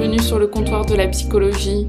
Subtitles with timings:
[0.00, 1.86] bienvenue sur le comptoir de la psychologie.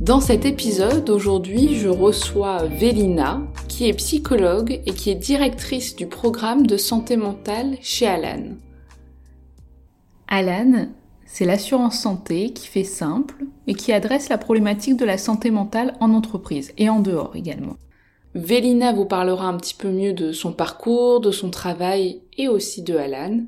[0.00, 6.06] Dans cet épisode, aujourd'hui, je reçois Vélina, qui est psychologue et qui est directrice du
[6.06, 8.54] programme de santé mentale chez Alan.
[10.28, 10.86] Alan,
[11.26, 15.96] c'est l'assurance santé qui fait simple et qui adresse la problématique de la santé mentale
[15.98, 17.78] en entreprise et en dehors également.
[18.36, 22.82] Vélina vous parlera un petit peu mieux de son parcours, de son travail et aussi
[22.82, 23.40] de Alan.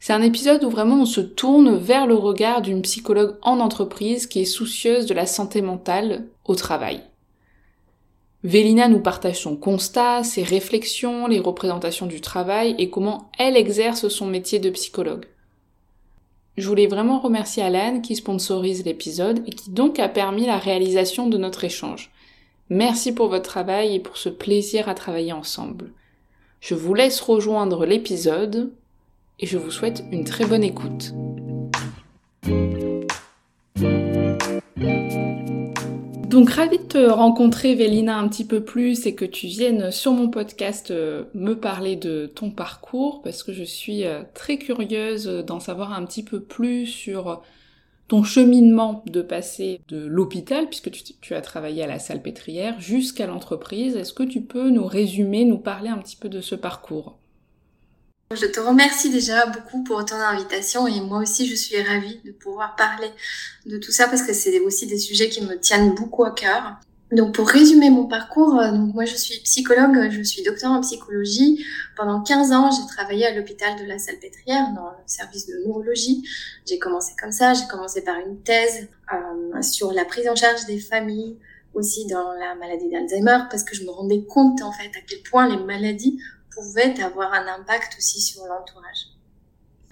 [0.00, 4.26] C'est un épisode où vraiment on se tourne vers le regard d'une psychologue en entreprise
[4.26, 7.02] qui est soucieuse de la santé mentale au travail.
[8.42, 14.08] Vélina nous partage son constat, ses réflexions, les représentations du travail et comment elle exerce
[14.08, 15.26] son métier de psychologue.
[16.56, 21.26] Je voulais vraiment remercier Alan qui sponsorise l'épisode et qui donc a permis la réalisation
[21.26, 22.10] de notre échange.
[22.70, 25.92] Merci pour votre travail et pour ce plaisir à travailler ensemble.
[26.60, 28.72] Je vous laisse rejoindre l'épisode
[29.40, 31.14] et je vous souhaite une très bonne écoute.
[36.28, 40.12] Donc ravi de te rencontrer Vélina un petit peu plus et que tu viennes sur
[40.12, 45.26] mon podcast euh, me parler de ton parcours parce que je suis euh, très curieuse
[45.26, 47.42] d'en savoir un petit peu plus sur
[48.06, 52.80] ton cheminement de passer de l'hôpital, puisque tu, tu, as travaillé à la salle pétrière,
[52.80, 53.94] jusqu'à l'entreprise.
[53.94, 57.19] Est-ce que tu peux nous résumer, nous parler un petit peu de ce parcours?
[58.36, 62.30] Je te remercie déjà beaucoup pour ton invitation et moi aussi je suis ravie de
[62.30, 63.10] pouvoir parler
[63.66, 66.76] de tout ça parce que c'est aussi des sujets qui me tiennent beaucoup à cœur.
[67.10, 70.80] Donc pour résumer mon parcours, euh, donc moi je suis psychologue, je suis docteur en
[70.80, 71.66] psychologie.
[71.96, 76.22] Pendant 15 ans, j'ai travaillé à l'hôpital de la Salpêtrière dans le service de neurologie.
[76.68, 80.66] J'ai commencé comme ça, j'ai commencé par une thèse euh, sur la prise en charge
[80.66, 81.36] des familles
[81.74, 85.20] aussi dans la maladie d'Alzheimer parce que je me rendais compte en fait à quel
[85.22, 86.20] point les maladies
[86.54, 89.08] pouvait avoir un impact aussi sur l'entourage.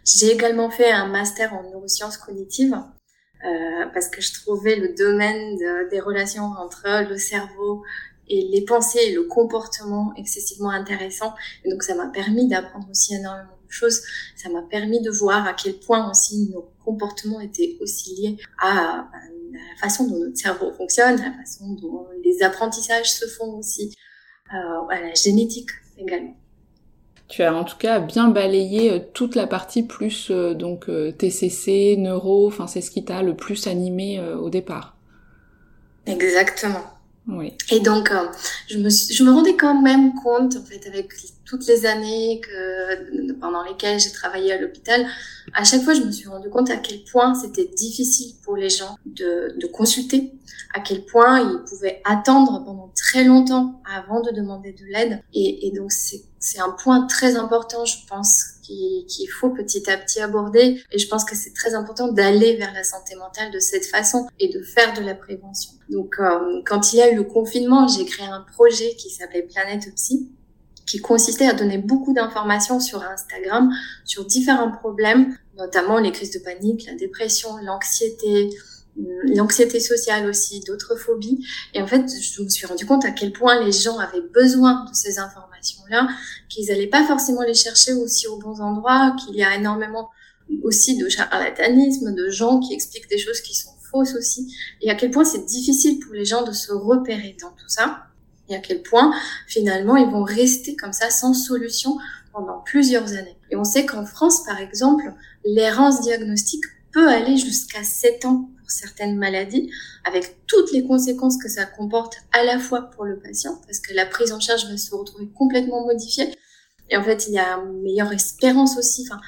[0.04, 2.76] J'ai également fait un master en neurosciences cognitives
[3.44, 5.58] euh, parce que je trouvais le domaine
[5.90, 7.84] des relations entre le cerveau
[8.28, 11.34] et les pensées et le comportement excessivement intéressant.
[11.66, 14.02] Donc ça m'a permis d'apprendre aussi énormément de choses.
[14.36, 19.08] Ça m'a permis de voir à quel point aussi nos comportements étaient aussi liés à,
[19.52, 23.94] la façon dont notre cerveau fonctionne, la façon dont les apprentissages se font aussi,
[24.52, 26.36] euh, à la génétique également
[27.28, 31.12] tu as en tout cas bien balayé euh, toute la partie plus euh, donc euh,
[31.12, 34.96] TCC, neuro, enfin c'est ce qui t'a le plus animé au départ.
[36.06, 36.84] Exactement.
[37.28, 37.52] Oui.
[37.70, 38.10] Et donc
[38.68, 41.12] je me je me rendais quand même compte en fait avec
[41.48, 45.06] toutes les années que pendant lesquelles j'ai travaillé à l'hôpital,
[45.54, 48.68] à chaque fois je me suis rendu compte à quel point c'était difficile pour les
[48.68, 50.32] gens de, de consulter,
[50.74, 55.22] à quel point ils pouvaient attendre pendant très longtemps avant de demander de l'aide.
[55.32, 60.20] Et, et donc c'est un point très important, je pense, qu'il faut petit à petit
[60.20, 60.82] aborder.
[60.92, 64.28] Et je pense que c'est très important d'aller vers la santé mentale de cette façon
[64.38, 65.72] et de faire de la prévention.
[65.88, 69.42] Donc, euh, quand il y a eu le confinement, j'ai créé un projet qui s'appelait
[69.42, 70.28] Planète Psy
[70.88, 73.70] qui consistait à donner beaucoup d'informations sur Instagram
[74.04, 78.50] sur différents problèmes, notamment les crises de panique, la dépression, l'anxiété,
[79.34, 81.44] l'anxiété sociale aussi, d'autres phobies.
[81.74, 84.84] Et en fait, je me suis rendu compte à quel point les gens avaient besoin
[84.86, 86.08] de ces informations-là,
[86.48, 90.10] qu'ils n'allaient pas forcément les chercher aussi aux bons endroits, qu'il y a énormément
[90.62, 94.94] aussi de charlatanisme, de gens qui expliquent des choses qui sont fausses aussi, et à
[94.94, 98.07] quel point c'est difficile pour les gens de se repérer dans tout ça,
[98.48, 99.12] et à quel point
[99.46, 101.98] finalement ils vont rester comme ça sans solution
[102.32, 103.36] pendant plusieurs années.
[103.50, 105.12] Et on sait qu'en France, par exemple,
[105.44, 109.70] l'errance diagnostique peut aller jusqu'à 7 ans certaines maladies,
[110.04, 113.94] avec toutes les conséquences que ça comporte à la fois pour le patient, parce que
[113.94, 116.34] la prise en charge va se retrouver complètement modifiée.
[116.90, 119.06] Et en fait, il y a une meilleure espérance aussi.
[119.06, 119.20] Enfin,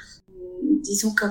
[0.81, 1.27] disons que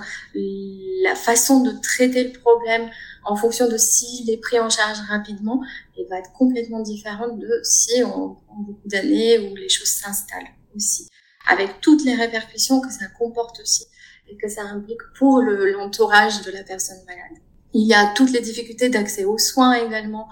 [1.04, 2.90] la façon de traiter le problème
[3.26, 5.62] en fonction de s'il est pris en charge rapidement,
[5.98, 10.50] et va être complètement différente de si on prend beaucoup d'années où les choses s'installent
[10.76, 11.08] aussi,
[11.48, 13.86] avec toutes les répercussions que ça comporte aussi
[14.28, 17.42] et que ça implique pour l'entourage de la personne malade.
[17.74, 20.28] Il y a toutes les difficultés d'accès aux soins également,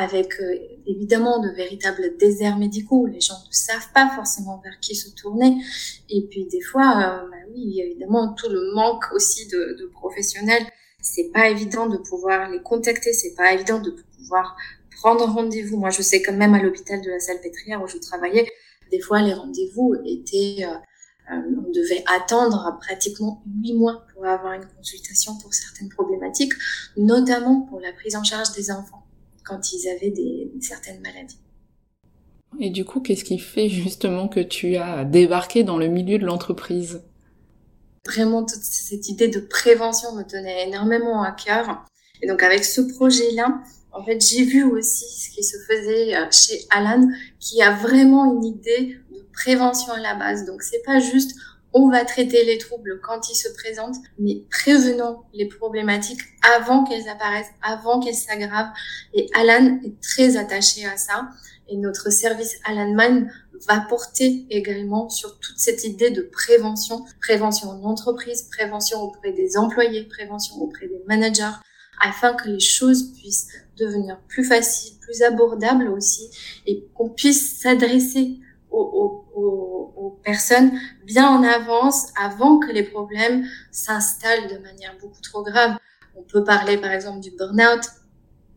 [0.00, 4.94] avec euh, évidemment de véritables déserts médicaux les gens ne savent pas forcément vers qui
[4.94, 5.62] se tourner.
[6.08, 10.64] Et puis des fois, euh, bah oui, évidemment tout le manque aussi de, de professionnels.
[11.02, 14.56] C'est pas évident de pouvoir les contacter, c'est pas évident de pouvoir
[14.96, 15.76] prendre rendez-vous.
[15.76, 18.50] Moi, je sais quand même à l'hôpital de la Salpêtrière où je travaillais,
[18.90, 20.74] des fois les rendez-vous étaient euh,
[21.30, 26.54] on devait attendre pratiquement huit mois pour avoir une consultation pour certaines problématiques,
[26.96, 28.99] notamment pour la prise en charge des enfants
[29.44, 31.38] quand ils avaient des, certaines maladies.
[32.58, 36.26] Et du coup, qu'est-ce qui fait justement que tu as débarqué dans le milieu de
[36.26, 37.02] l'entreprise?
[38.06, 41.84] Vraiment, toute cette idée de prévention me tenait énormément à cœur.
[42.22, 46.26] Et donc, avec ce projet-là, en fait, j'ai vu aussi ce qui se faisait euh,
[46.30, 47.08] chez Alan,
[47.38, 50.44] qui a vraiment une idée de prévention à la base.
[50.44, 51.36] Donc, c'est pas juste
[51.72, 56.20] on va traiter les troubles quand ils se présentent, mais prévenons les problématiques
[56.56, 58.72] avant qu'elles apparaissent, avant qu'elles s'aggravent.
[59.14, 61.28] Et Alan est très attaché à ça.
[61.68, 63.30] Et notre service Alan Man
[63.68, 69.56] va porter également sur toute cette idée de prévention, prévention en entreprise, prévention auprès des
[69.56, 71.52] employés, prévention auprès des managers,
[72.00, 76.30] afin que les choses puissent devenir plus faciles, plus abordables aussi,
[76.66, 78.40] et qu'on puisse s'adresser
[78.70, 80.70] aux, aux, aux, personnes
[81.04, 85.76] bien en avance avant que les problèmes s'installent de manière beaucoup trop grave.
[86.16, 87.82] On peut parler par exemple du burn-out.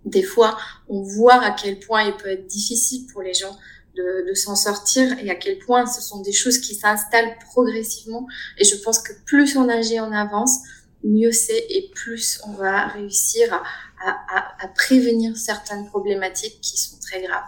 [0.05, 0.57] Des fois,
[0.89, 3.57] on voit à quel point il peut être difficile pour les gens
[3.95, 8.27] de, de s'en sortir et à quel point ce sont des choses qui s'installent progressivement.
[8.57, 10.59] Et je pense que plus on agit en avance,
[11.03, 13.63] mieux c'est et plus on va réussir à,
[14.05, 17.43] à, à, prévenir certaines problématiques qui sont très graves.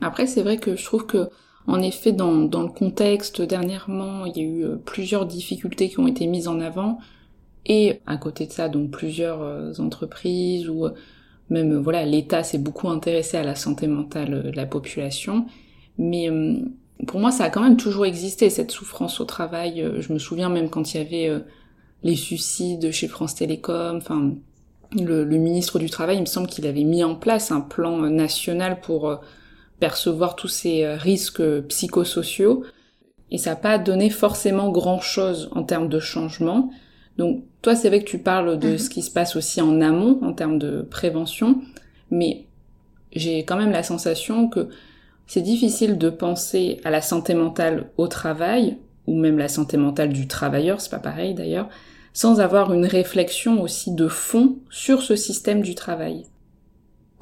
[0.00, 1.30] Après, c'est vrai que je trouve que
[1.66, 6.00] en effet, dans, dans, le contexte, dernièrement, il y a eu euh, plusieurs difficultés qui
[6.00, 6.98] ont été mises en avant,
[7.66, 10.90] et à côté de ça, donc plusieurs euh, entreprises ou euh,
[11.50, 15.46] même voilà, l'État s'est beaucoup intéressé à la santé mentale de la population,
[15.98, 16.30] mais
[17.06, 19.86] pour moi, ça a quand même toujours existé cette souffrance au travail.
[19.98, 21.42] Je me souviens même quand il y avait
[22.02, 24.32] les suicides chez France Télécom, enfin
[24.98, 27.98] le, le, ministre du Travail, il me semble qu'il avait mis en place un plan
[27.98, 29.20] national pour
[29.82, 32.62] percevoir tous ces euh, risques psychosociaux
[33.32, 36.70] et ça n'a pas donné forcément grand chose en termes de changement.
[37.18, 38.78] Donc toi c'est vrai que tu parles de mhm.
[38.78, 41.60] ce qui se passe aussi en amont en termes de prévention,
[42.12, 42.46] mais
[43.10, 44.68] j'ai quand même la sensation que
[45.26, 50.10] c'est difficile de penser à la santé mentale au travail ou même la santé mentale
[50.12, 51.68] du travailleur, c'est pas pareil d'ailleurs,
[52.12, 56.26] sans avoir une réflexion aussi de fond sur ce système du travail.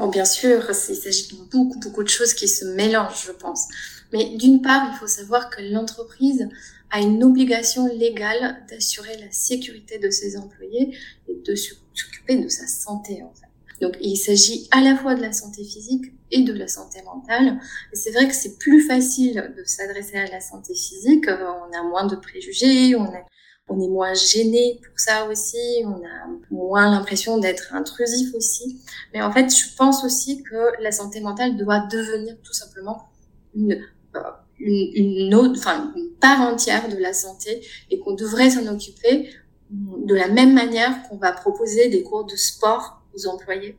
[0.00, 3.66] Bon, bien sûr, il s'agit de beaucoup, beaucoup de choses qui se mélangent, je pense.
[4.14, 6.48] Mais d'une part, il faut savoir que l'entreprise
[6.90, 10.96] a une obligation légale d'assurer la sécurité de ses employés
[11.28, 13.84] et de s'occuper de sa santé, en fait.
[13.84, 17.60] Donc, il s'agit à la fois de la santé physique et de la santé mentale.
[17.92, 21.26] Et c'est vrai que c'est plus facile de s'adresser à la santé physique.
[21.28, 23.26] On a moins de préjugés, on a
[23.70, 28.80] on est moins gêné pour ça aussi, on a moins l'impression d'être intrusif aussi.
[29.14, 33.08] Mais en fait, je pense aussi que la santé mentale doit devenir tout simplement
[33.54, 33.80] une,
[34.16, 34.20] euh,
[34.58, 39.30] une, autre, enfin, une part entière de la santé et qu'on devrait s'en occuper
[39.70, 43.76] de la même manière qu'on va proposer des cours de sport aux employés.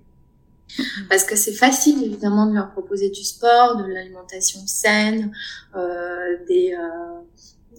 [1.10, 5.34] Parce que c'est facile évidemment de leur proposer du sport, de l'alimentation saine,
[5.76, 7.20] euh, des, euh,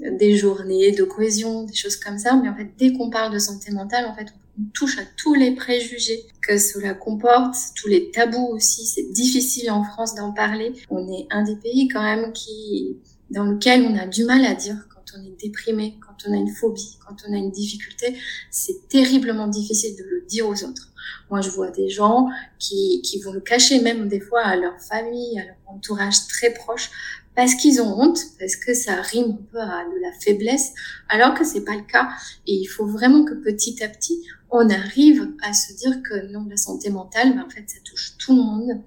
[0.00, 2.35] des journées de cohésion, des choses comme ça.
[2.35, 4.29] Mais en fait, dès qu'on parle de santé mentale, en fait,
[4.59, 8.87] on touche à tous les préjugés que cela comporte, tous les tabous aussi.
[8.87, 10.73] C'est difficile en France d'en parler.
[10.91, 12.97] On est un des pays quand même qui,
[13.31, 16.37] dans lequel on a du mal à dire quand on est déprimé, quand on a
[16.37, 18.17] une phobie, quand on a une difficulté.
[18.50, 20.89] C'est terriblement difficile de le dire aux autres.
[21.31, 22.29] Moi, je vois des gens
[22.59, 26.53] qui, qui vont le cacher même des fois à leur famille, à leur entourage très
[26.53, 26.91] proche,
[27.34, 30.72] parce qu'ils ont honte, parce que ça rime un peu à de la faiblesse,
[31.08, 32.08] alors que c'est pas le cas.
[32.46, 36.46] Et il faut vraiment que petit à petit, on arrive à se dire que non,
[36.48, 38.82] la santé mentale, ben, en fait, ça touche tout le monde,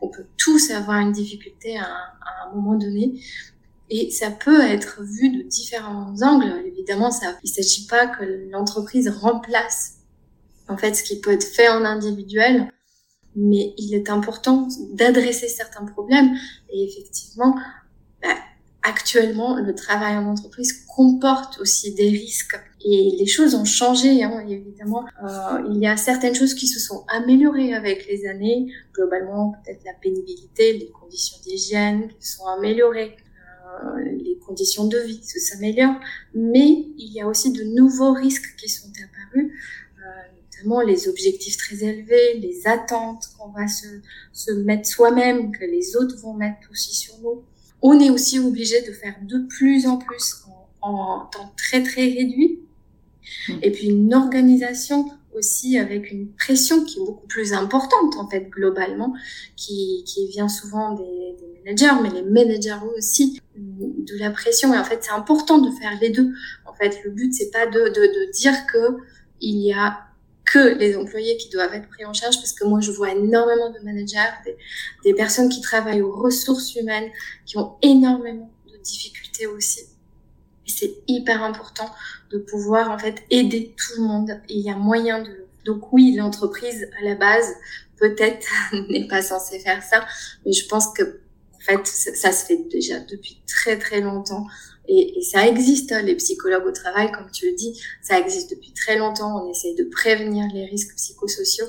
[0.00, 1.86] qu'on peut tous avoir une difficulté à,
[2.46, 3.20] un moment donné.
[3.90, 6.62] Et ça peut être vu de différents angles.
[6.64, 9.98] Évidemment, ça, il s'agit pas que l'entreprise remplace,
[10.68, 12.70] en fait, ce qui peut être fait en individuel
[13.36, 16.34] mais il est important d'adresser certains problèmes.
[16.72, 17.54] Et effectivement,
[18.82, 22.58] actuellement, le travail en entreprise comporte aussi des risques.
[22.82, 25.04] Et les choses ont changé, hein, évidemment.
[25.22, 28.72] Euh, il y a certaines choses qui se sont améliorées avec les années.
[28.94, 33.16] Globalement, peut-être la pénibilité, les conditions d'hygiène qui sont améliorées,
[33.84, 36.00] euh, les conditions de vie s'améliorent.
[36.34, 39.52] Mais il y a aussi de nouveaux risques qui sont apparus,
[39.98, 40.02] euh,
[40.42, 43.86] notamment les objectifs très élevés, les attentes qu'on va se,
[44.32, 47.44] se mettre soi-même, que les autres vont mettre aussi sur nous
[47.82, 50.44] on est aussi obligé de faire de plus en plus
[50.82, 52.60] en, en temps très très réduit.
[53.48, 53.58] Hmm.
[53.62, 58.48] Et puis une organisation aussi avec une pression qui est beaucoup plus importante en fait
[58.50, 59.14] globalement,
[59.56, 64.74] qui, qui vient souvent des, des managers, mais les managers aussi de la pression.
[64.74, 66.32] Et en fait, c'est important de faire les deux.
[66.66, 68.98] En fait, le but c'est pas de, de, de dire que
[69.40, 70.09] il y a
[70.50, 73.70] que les employés qui doivent être pris en charge parce que moi je vois énormément
[73.70, 74.32] de managers,
[75.04, 77.08] des, personnes qui travaillent aux ressources humaines,
[77.46, 79.80] qui ont énormément de difficultés aussi.
[80.66, 81.88] Et c'est hyper important
[82.32, 84.30] de pouvoir en fait aider tout le monde.
[84.48, 85.46] Et il y a moyen de.
[85.64, 87.54] Donc oui, l'entreprise à la base
[87.98, 88.48] peut-être
[88.90, 90.04] n'est pas censée faire ça,
[90.44, 91.20] mais je pense que
[91.54, 94.46] en fait ça, se fait déjà depuis très très longtemps.
[94.88, 98.72] Et, ça existe, hein, les psychologues au travail, comme tu le dis, ça existe depuis
[98.72, 99.44] très longtemps.
[99.44, 101.66] On essaye de prévenir les risques psychosociaux.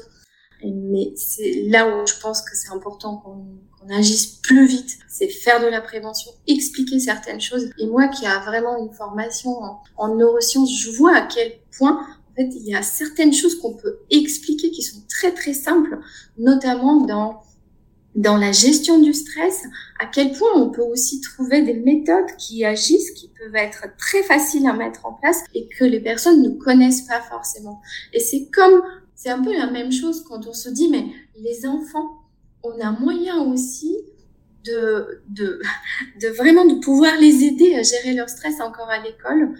[0.63, 4.99] Mais c'est là où je pense que c'est important qu'on agisse plus vite.
[5.09, 7.71] C'est faire de la prévention, expliquer certaines choses.
[7.79, 9.57] Et moi qui a vraiment une formation
[9.97, 11.99] en, neurosciences, je vois à quel point
[12.31, 15.99] en fait, il y a certaines choses qu'on peut expliquer qui sont très très simples,
[16.37, 17.41] notamment dans
[18.15, 19.63] dans la gestion du stress,
[19.99, 24.21] à quel point on peut aussi trouver des méthodes qui agissent, qui peuvent être très
[24.23, 27.81] faciles à mettre en place et que les personnes ne connaissent pas forcément.
[28.13, 28.81] Et c'est comme
[29.15, 31.05] c'est un peu la même chose quand on se dit, mais
[31.39, 32.23] les enfants,
[32.63, 33.95] on a moyen aussi
[34.65, 35.61] de, de,
[36.21, 39.53] de vraiment de pouvoir les aider à gérer leur stress encore à l'école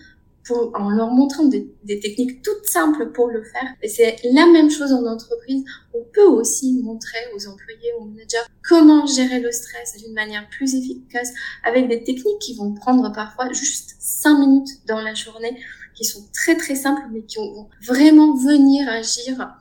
[0.45, 3.75] pour, en leur montrant des, des, techniques toutes simples pour le faire.
[3.81, 5.63] Et c'est la même chose en entreprise.
[5.93, 10.73] On peut aussi montrer aux employés, aux managers, comment gérer le stress d'une manière plus
[10.75, 11.31] efficace
[11.63, 15.57] avec des techniques qui vont prendre parfois juste cinq minutes dans la journée
[15.93, 19.55] qui sont très très simples, mais qui vont vraiment venir agir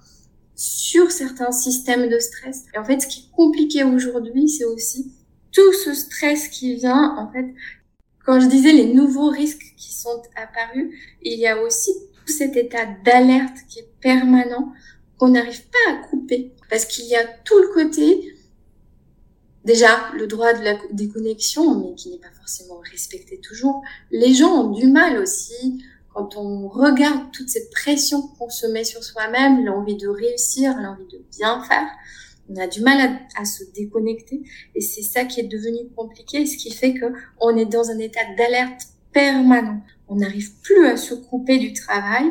[0.54, 2.64] sur certains systèmes de stress.
[2.74, 5.12] Et en fait, ce qui est compliqué aujourd'hui, c'est aussi
[5.52, 7.46] tout ce stress qui vient, en fait,
[8.30, 12.56] quand je disais les nouveaux risques qui sont apparus, il y a aussi tout cet
[12.56, 14.72] état d'alerte qui est permanent,
[15.18, 16.52] qu'on n'arrive pas à couper.
[16.70, 18.36] Parce qu'il y a tout le côté,
[19.64, 23.82] déjà, le droit de la déconnexion, mais qui n'est pas forcément respecté toujours.
[24.12, 25.82] Les gens ont du mal aussi
[26.14, 31.08] quand on regarde toute cette pression qu'on se met sur soi-même, l'envie de réussir, l'envie
[31.10, 31.88] de bien faire,
[32.50, 34.42] on a du mal à, se déconnecter
[34.74, 37.06] et c'est ça qui est devenu compliqué, ce qui fait que
[37.40, 39.80] on est dans un état d'alerte permanent.
[40.08, 42.30] On n'arrive plus à se couper du travail.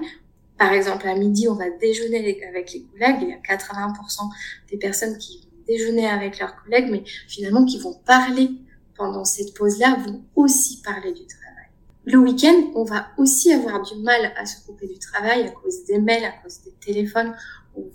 [0.57, 3.17] Par exemple, à midi, on va déjeuner avec les collègues.
[3.21, 4.29] Il y a 80%
[4.69, 8.49] des personnes qui vont déjeuner avec leurs collègues, mais finalement qui vont parler
[8.97, 11.49] pendant cette pause-là, vont aussi parler du travail.
[12.03, 15.85] Le week-end, on va aussi avoir du mal à se couper du travail à cause
[15.85, 17.33] des mails, à cause des téléphones.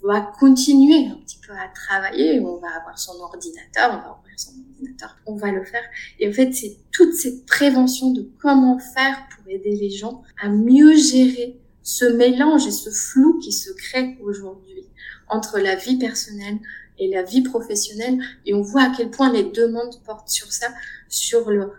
[0.03, 4.19] On va continuer un petit peu à travailler, on va avoir son ordinateur, on va
[4.19, 5.83] ouvrir son ordinateur, on va le faire.
[6.19, 10.49] Et en fait, c'est toute cette prévention de comment faire pour aider les gens à
[10.49, 14.89] mieux gérer ce mélange et ce flou qui se crée aujourd'hui
[15.29, 16.59] entre la vie personnelle
[16.99, 18.19] et la vie professionnelle.
[18.47, 20.69] Et on voit à quel point les demandes portent sur ça,
[21.09, 21.71] sur le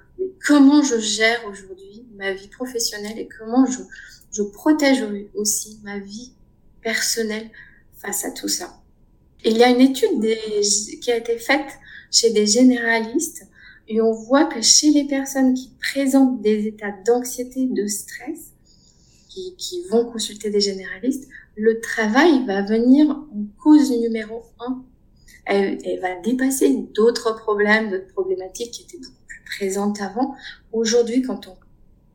[0.45, 3.79] comment je gère aujourd'hui ma vie professionnelle et comment je,
[4.31, 6.33] je protège aussi ma vie
[6.81, 7.49] personnelle
[7.97, 8.81] face à tout ça.
[9.43, 10.21] il y a une étude
[11.01, 11.79] qui a été faite
[12.11, 13.47] chez des généralistes
[13.87, 18.51] et on voit que chez les personnes qui présentent des états d'anxiété, de stress,
[19.29, 24.83] qui, vont consulter des généralistes, le travail va venir en cause numéro un.
[25.45, 30.35] Elle, va dépasser d'autres problèmes, d'autres problématiques qui étaient beaucoup plus présentes avant.
[30.71, 31.57] Aujourd'hui, quand on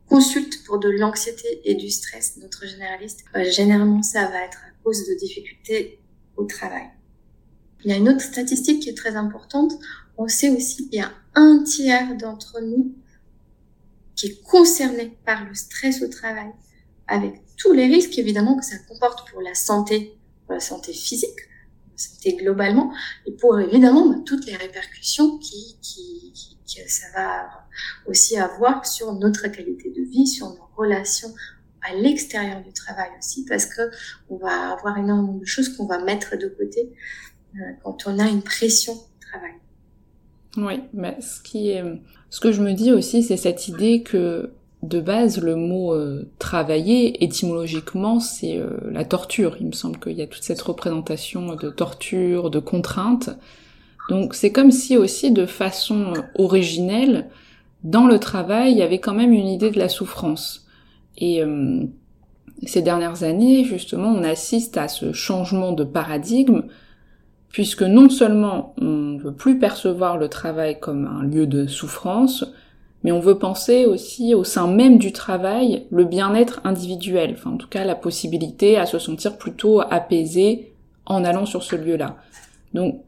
[0.09, 5.07] consulte pour de l'anxiété et du stress, notre généraliste, euh, généralement ça va être cause
[5.07, 5.99] de difficultés
[6.37, 6.89] au travail.
[7.83, 9.73] Il y a une autre statistique qui est très importante.
[10.17, 12.95] On sait aussi qu'il y a un tiers d'entre nous
[14.15, 16.51] qui est concerné par le stress au travail,
[17.07, 21.39] avec tous les risques évidemment que ça comporte pour la santé, pour la santé physique,
[21.91, 22.93] la santé globalement,
[23.25, 25.77] et pour évidemment bah, toutes les répercussions qui,
[26.67, 27.49] que ça va
[28.05, 31.33] aussi avoir sur notre qualité de vie, sur nos relations
[31.81, 33.81] à l'extérieur du travail aussi, parce que
[34.29, 36.91] on va avoir énormément de choses qu'on va mettre de côté
[37.55, 39.53] euh, quand on a une pression de travail.
[40.57, 41.83] Oui, mais ce qui est,
[42.29, 44.51] ce que je me dis aussi, c'est cette idée que
[44.83, 49.57] de base, le mot euh, travailler, étymologiquement, c'est euh, la torture.
[49.59, 53.29] Il me semble qu'il y a toute cette représentation de torture, de contrainte.
[54.09, 57.29] Donc c'est comme si aussi de façon originelle,
[57.83, 60.60] dans le travail, il y avait quand même une idée de la souffrance.
[61.21, 61.85] Et euh,
[62.65, 66.63] ces dernières années, justement, on assiste à ce changement de paradigme,
[67.49, 72.45] puisque non seulement on ne veut plus percevoir le travail comme un lieu de souffrance,
[73.03, 77.57] mais on veut penser aussi au sein même du travail le bien-être individuel, enfin en
[77.57, 80.73] tout cas la possibilité à se sentir plutôt apaisé
[81.05, 82.17] en allant sur ce lieu-là.
[82.73, 83.01] Donc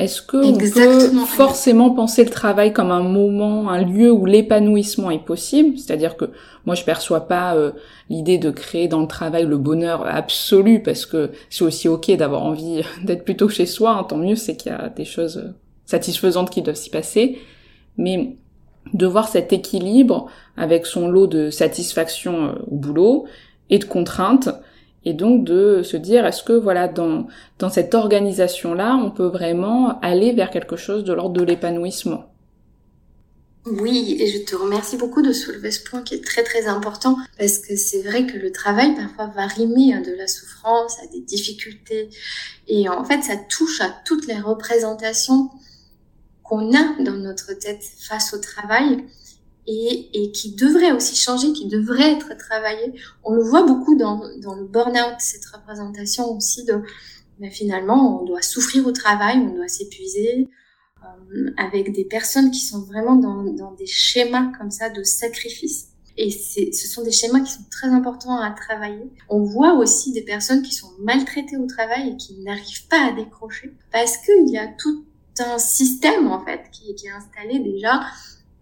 [0.00, 5.22] est-ce qu'on peut forcément penser le travail comme un moment, un lieu où l'épanouissement est
[5.22, 5.76] possible?
[5.76, 6.30] C'est-à-dire que
[6.64, 7.72] moi je perçois pas euh,
[8.08, 12.44] l'idée de créer dans le travail le bonheur absolu parce que c'est aussi ok d'avoir
[12.44, 13.90] envie d'être plutôt chez soi.
[13.90, 15.52] Hein, tant mieux, c'est qu'il y a des choses
[15.84, 17.38] satisfaisantes qui doivent s'y passer.
[17.98, 18.36] Mais
[18.94, 23.26] de voir cet équilibre avec son lot de satisfaction euh, au boulot
[23.68, 24.48] et de contraintes,
[25.04, 27.26] et donc de se dire est-ce que voilà dans
[27.58, 32.26] dans cette organisation là on peut vraiment aller vers quelque chose de l'ordre de l'épanouissement?
[33.66, 37.16] Oui, et je te remercie beaucoup de soulever ce point qui est très très important
[37.38, 41.06] parce que c'est vrai que le travail parfois va rimer à de la souffrance, à
[41.08, 42.08] des difficultés
[42.68, 45.50] et en fait ça touche à toutes les représentations
[46.42, 49.04] qu'on a dans notre tête face au travail
[49.70, 52.94] et, qui devrait aussi changer, qui devrait être travaillé.
[53.24, 56.82] On le voit beaucoup dans, le burn-out, cette représentation aussi de
[57.38, 60.48] ben finalement on doit souffrir au travail, on doit s'épuiser,
[61.02, 65.86] euh, avec des personnes qui sont vraiment dans, des schémas comme ça de sacrifice.
[66.16, 69.10] Et ce sont des schémas qui sont très importants à travailler.
[69.30, 73.12] On voit aussi des personnes qui sont maltraitées au travail et qui n'arrivent pas à
[73.12, 75.06] décrocher parce qu'il y a tout
[75.38, 78.02] un système en fait qui, est installé déjà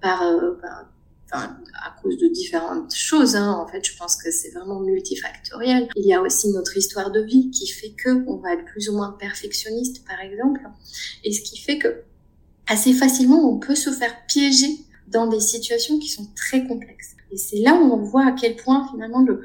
[0.01, 0.87] par, euh, par
[1.31, 3.37] À cause de différentes choses.
[3.37, 3.53] Hein.
[3.53, 5.89] En fait, je pense que c'est vraiment multifactoriel.
[5.97, 8.89] Il y a aussi notre histoire de vie qui fait que on va être plus
[8.89, 10.63] ou moins perfectionniste, par exemple,
[11.25, 12.03] et ce qui fait que
[12.67, 14.69] assez facilement, on peut se faire piéger
[15.07, 17.17] dans des situations qui sont très complexes.
[17.31, 19.43] Et c'est là où on voit à quel point finalement le,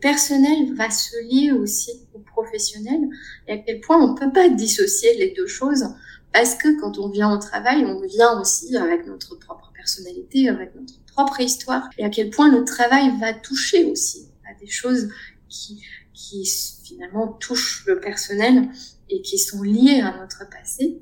[0.00, 2.98] personnel va se lier aussi au professionnel
[3.46, 5.84] et à quel point on ne peut pas dissocier les deux choses
[6.32, 10.74] parce que quand on vient au travail, on vient aussi avec notre propre personnalité, avec
[10.74, 15.08] notre propre histoire et à quel point le travail va toucher aussi à des choses
[15.48, 15.82] qui,
[16.12, 16.48] qui
[16.84, 18.68] finalement touchent le personnel
[19.08, 21.00] et qui sont liées à notre passé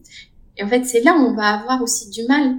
[0.57, 2.57] et en fait, c'est là où on va avoir aussi du mal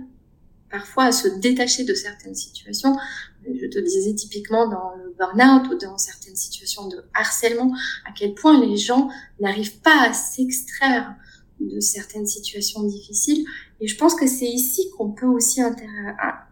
[0.70, 2.98] parfois à se détacher de certaines situations.
[3.46, 7.74] Je te disais typiquement dans le burn-out ou dans certaines situations de harcèlement,
[8.06, 9.10] à quel point les gens
[9.40, 11.16] n'arrivent pas à s'extraire
[11.62, 13.46] de certaines situations difficiles.
[13.80, 15.62] Et je pense que c'est ici qu'on peut aussi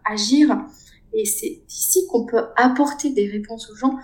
[0.04, 0.56] agir
[1.14, 3.96] et c'est ici qu'on peut apporter des réponses aux gens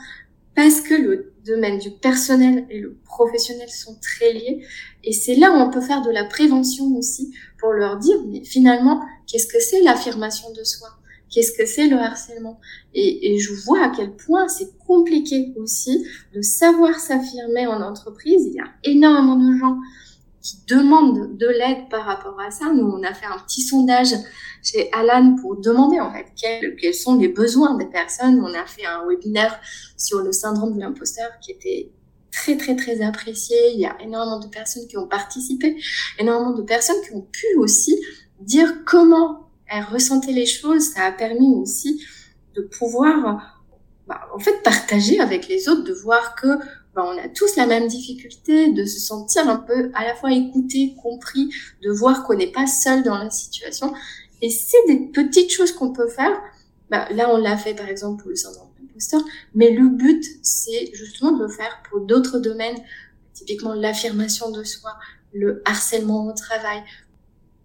[0.55, 4.65] parce que le domaine du personnel et le professionnel sont très liés.
[5.05, 8.45] Et c'est là où on peut faire de la prévention aussi pour leur dire, mais
[8.45, 10.89] finalement, qu'est-ce que c'est l'affirmation de soi?
[11.31, 12.61] Qu'est-ce que c'est le harcèlement?
[12.93, 18.45] Et, je vois à quel point c'est compliqué aussi de savoir s'affirmer en entreprise.
[18.47, 19.79] Il y a énormément de gens
[20.43, 22.73] qui demandent de l'aide par rapport à ça.
[22.73, 24.15] Nous, on a fait un petit sondage
[24.63, 28.41] chez Alan pour demander en fait quels, quels sont les besoins des personnes.
[28.41, 29.61] On a fait un webinaire
[29.97, 31.93] sur le syndrome de l'imposteur qui était
[32.33, 33.57] très très très apprécié.
[33.75, 35.77] Il y a énormément de personnes qui ont participé,
[36.19, 38.01] énormément de personnes qui ont pu aussi
[38.41, 40.91] dire comment elles ressentaient les choses.
[40.93, 42.05] Ça a permis aussi
[42.55, 43.61] de pouvoir
[44.07, 46.49] bah, en fait partager avec les autres, de voir que
[46.95, 50.33] bah, on a tous la même difficulté, de se sentir un peu à la fois
[50.33, 51.51] écouté, compris,
[51.83, 53.95] de voir qu'on n'est pas seul dans la situation.
[54.43, 56.37] Et c'est des petites choses qu'on peut faire.
[56.91, 59.21] Bah, là, on l'a fait par exemple pour le syndrome d'imposteur,
[59.55, 62.79] mais le but, c'est justement de le faire pour d'autres domaines,
[63.33, 64.97] typiquement l'affirmation de soi,
[65.33, 66.83] le harcèlement au travail,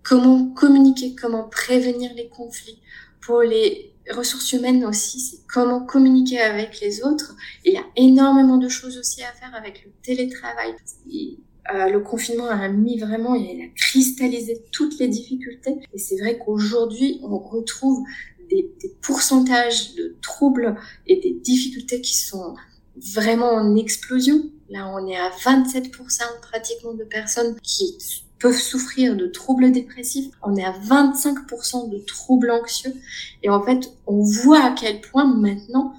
[0.03, 2.79] comment communiquer, comment prévenir les conflits.
[3.21, 7.35] Pour les ressources humaines aussi, c'est comment communiquer avec les autres.
[7.63, 10.75] il y a énormément de choses aussi à faire avec le télétravail.
[11.73, 15.77] Euh, le confinement a mis vraiment, il a cristallisé toutes les difficultés.
[15.93, 18.05] Et c'est vrai qu'aujourd'hui, on retrouve
[18.49, 20.75] des, des, pourcentages de troubles
[21.07, 22.55] et des difficultés qui sont
[22.97, 24.43] vraiment en explosion.
[24.69, 25.91] Là, on est à 27%
[26.41, 27.97] pratiquement de personnes qui
[28.39, 30.31] peuvent souffrir de troubles dépressifs.
[30.43, 32.93] On est à 25% de troubles anxieux.
[33.43, 35.93] Et en fait, on voit à quel point maintenant,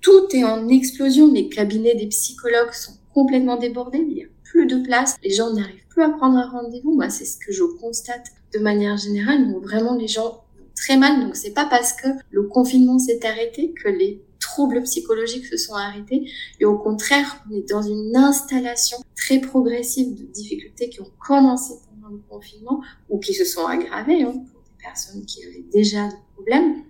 [0.00, 1.32] tout est en explosion.
[1.32, 4.04] Les cabinets des psychologues sont complètement débordés.
[4.08, 5.16] Il y a plus de place.
[5.22, 6.94] Les gens n'arrivent plus à prendre un rendez-vous.
[6.94, 9.50] Moi, c'est ce que je constate de manière générale.
[9.50, 10.44] Donc vraiment, les gens
[10.76, 11.20] très mal.
[11.20, 14.22] Donc c'est pas parce que le confinement s'est arrêté que les
[14.58, 16.28] troubles psychologiques se sont arrêtés.
[16.58, 21.74] Et au contraire, on est dans une installation très progressive de difficultés qui ont commencé
[21.88, 26.08] pendant le confinement ou qui se sont aggravées hein, pour des personnes qui avaient déjà
[26.08, 26.82] des problèmes.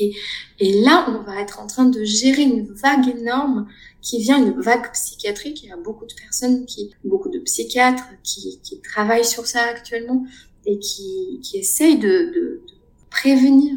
[0.00, 0.12] Et,
[0.58, 3.68] et là, on va être en train de gérer une vague énorme
[4.00, 5.62] qui vient, une vague psychiatrique.
[5.62, 10.24] Il y a beaucoup de personnes qui, beaucoup de psychiatres qui, travaillent sur ça actuellement
[10.66, 12.74] et qui, essayent de, de, de
[13.08, 13.76] prévenir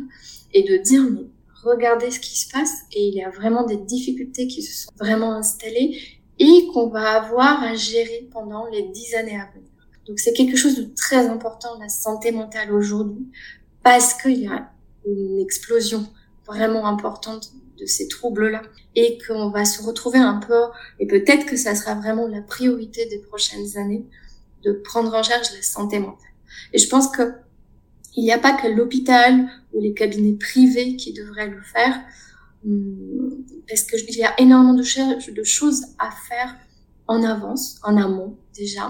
[0.53, 1.27] et de dire mais
[1.63, 4.91] regardez ce qui se passe et il y a vraiment des difficultés qui se sont
[4.97, 5.97] vraiment installées
[6.39, 9.69] et qu'on va avoir à gérer pendant les dix années à venir.
[10.07, 13.27] Donc c'est quelque chose de très important, la santé mentale aujourd'hui,
[13.83, 14.71] parce qu'il y a
[15.05, 16.07] une explosion
[16.45, 18.61] vraiment importante de ces troubles-là
[18.95, 20.61] et qu'on va se retrouver un peu,
[20.99, 24.05] et peut-être que ça sera vraiment la priorité des prochaines années,
[24.63, 26.29] de prendre en charge la santé mentale.
[26.73, 27.33] Et je pense que
[28.15, 32.01] il n'y a pas que l'hôpital ou les cabinets privés qui devraient le faire,
[32.65, 34.83] hum, parce qu'il y a énormément de,
[35.43, 36.55] choses à faire
[37.07, 38.89] en avance, en amont déjà,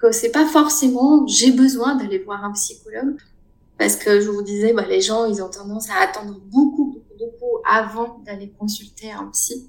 [0.00, 3.16] que c'est pas forcément j'ai besoin d'aller voir un psychologue,
[3.78, 7.18] parce que je vous disais, bah, les gens, ils ont tendance à attendre beaucoup, beaucoup,
[7.18, 9.66] beaucoup avant d'aller consulter un psy.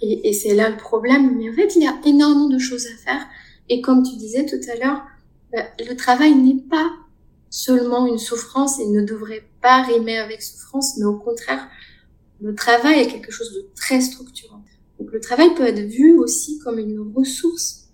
[0.00, 1.36] Et, et c'est là le problème.
[1.36, 3.24] Mais en fait, il y a énormément de choses à faire.
[3.68, 5.02] Et comme tu disais tout à l'heure,
[5.52, 6.90] bah, le travail n'est pas
[7.50, 11.68] seulement une souffrance et ne devrait pas rimer avec souffrance, mais au contraire,
[12.40, 14.62] le travail est quelque chose de très structurant.
[14.98, 17.88] Donc le travail peut être vu aussi comme une ressource,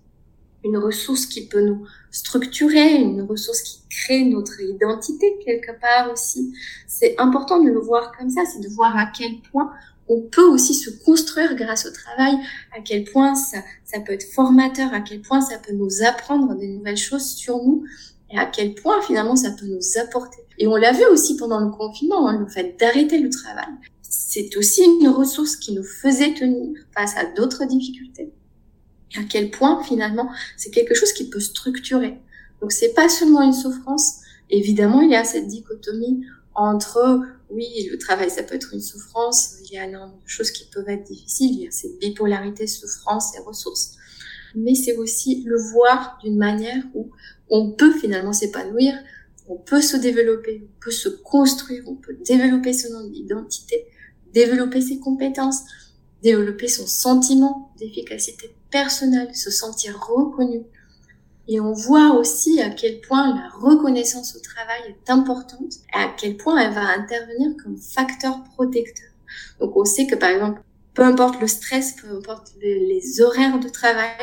[0.63, 6.53] une ressource qui peut nous structurer, une ressource qui crée notre identité quelque part aussi.
[6.87, 9.71] C'est important de le voir comme ça, c'est de voir à quel point
[10.09, 12.35] on peut aussi se construire grâce au travail,
[12.75, 16.55] à quel point ça, ça peut être formateur, à quel point ça peut nous apprendre
[16.55, 17.83] des nouvelles choses sur nous,
[18.31, 20.39] et à quel point finalement ça peut nous apporter.
[20.57, 23.67] Et on l'a vu aussi pendant le confinement, hein, le fait d'arrêter le travail.
[24.01, 28.31] C'est aussi une ressource qui nous faisait tenir face à d'autres difficultés.
[29.15, 32.17] Et à quel point finalement c'est quelque chose qui peut structurer.
[32.61, 34.21] Donc c'est pas seulement une souffrance.
[34.49, 39.55] Évidemment, il y a cette dichotomie entre oui, le travail ça peut être une souffrance,
[39.63, 42.67] il y a énormément de choses qui peuvent être difficiles, il y a cette bipolarité
[42.67, 43.95] souffrance et ressources.
[44.55, 47.09] Mais c'est aussi le voir d'une manière où
[47.49, 48.93] on peut finalement s'épanouir,
[49.47, 53.85] on peut se développer, on peut se construire, on peut développer son identité,
[54.33, 55.63] développer ses compétences,
[56.21, 60.63] développer son sentiment d'efficacité personnelle, se sentir reconnu.
[61.47, 66.13] Et on voit aussi à quel point la reconnaissance au travail est importante et à
[66.17, 69.07] quel point elle va intervenir comme facteur protecteur.
[69.61, 70.61] Donc on sait que par exemple,
[70.97, 74.17] peu importe le stress, peu importe les horaires de travail,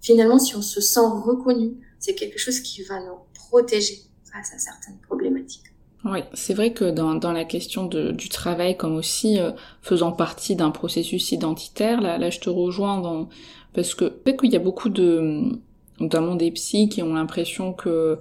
[0.00, 3.98] finalement si on se sent reconnu, c'est quelque chose qui va nous protéger
[4.32, 5.66] face à certaines problématiques.
[6.06, 10.70] Oui, c'est vrai que dans, la question du travail, comme aussi euh, faisant partie d'un
[10.70, 13.28] processus identitaire, là, je te rejoins dans
[13.74, 15.58] parce que peut-être qu'il y a beaucoup de,
[16.00, 18.18] notamment des psys qui ont l'impression que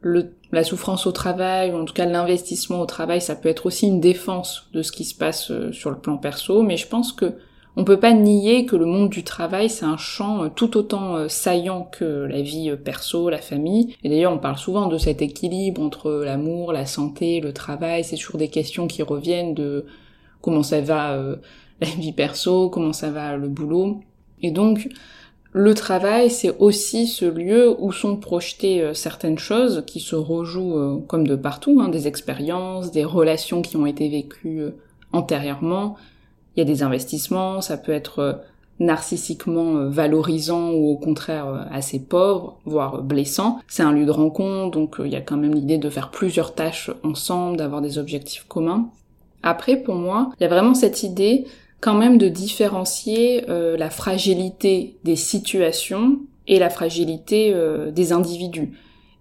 [0.00, 3.66] le, la souffrance au travail, ou en tout cas l'investissement au travail, ça peut être
[3.66, 6.86] aussi une défense de ce qui se passe euh, sur le plan perso, mais je
[6.86, 7.34] pense que
[7.74, 11.16] on peut pas nier que le monde du travail, c'est un champ euh, tout autant
[11.16, 13.96] euh, saillant que la vie perso, la famille.
[14.04, 18.04] Et d'ailleurs, on parle souvent de cet équilibre entre l'amour, la santé, le travail.
[18.04, 19.86] C'est toujours des questions qui reviennent de
[20.42, 21.18] comment ça va
[21.80, 24.00] la vie perso, comment ça va le boulot.
[24.42, 24.90] Et donc,
[25.52, 31.26] le travail, c'est aussi ce lieu où sont projetées certaines choses qui se rejouent comme
[31.26, 34.70] de partout, hein, des expériences, des relations qui ont été vécues
[35.12, 35.96] antérieurement,
[36.56, 38.32] il y a des investissements, ça peut être euh,
[38.78, 43.60] narcissiquement euh, valorisant ou au contraire euh, assez pauvre, voire blessant.
[43.68, 46.54] C'est un lieu de rencontre, donc il y a quand même l'idée de faire plusieurs
[46.54, 48.90] tâches ensemble, d'avoir des objectifs communs.
[49.42, 51.46] Après, pour moi, il y a vraiment cette idée
[51.82, 57.54] quand même de différencier la fragilité des situations et la fragilité
[57.92, 58.78] des individus.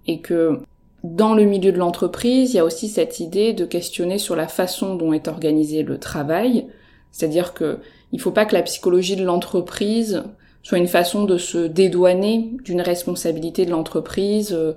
[0.07, 0.59] Et que
[1.03, 4.47] dans le milieu de l'entreprise, il y a aussi cette idée de questionner sur la
[4.47, 6.67] façon dont est organisé le travail,
[7.11, 7.79] c'est-à-dire que
[8.11, 10.23] il faut pas que la psychologie de l'entreprise
[10.63, 14.73] soit une façon de se dédouaner d'une responsabilité de l'entreprise euh,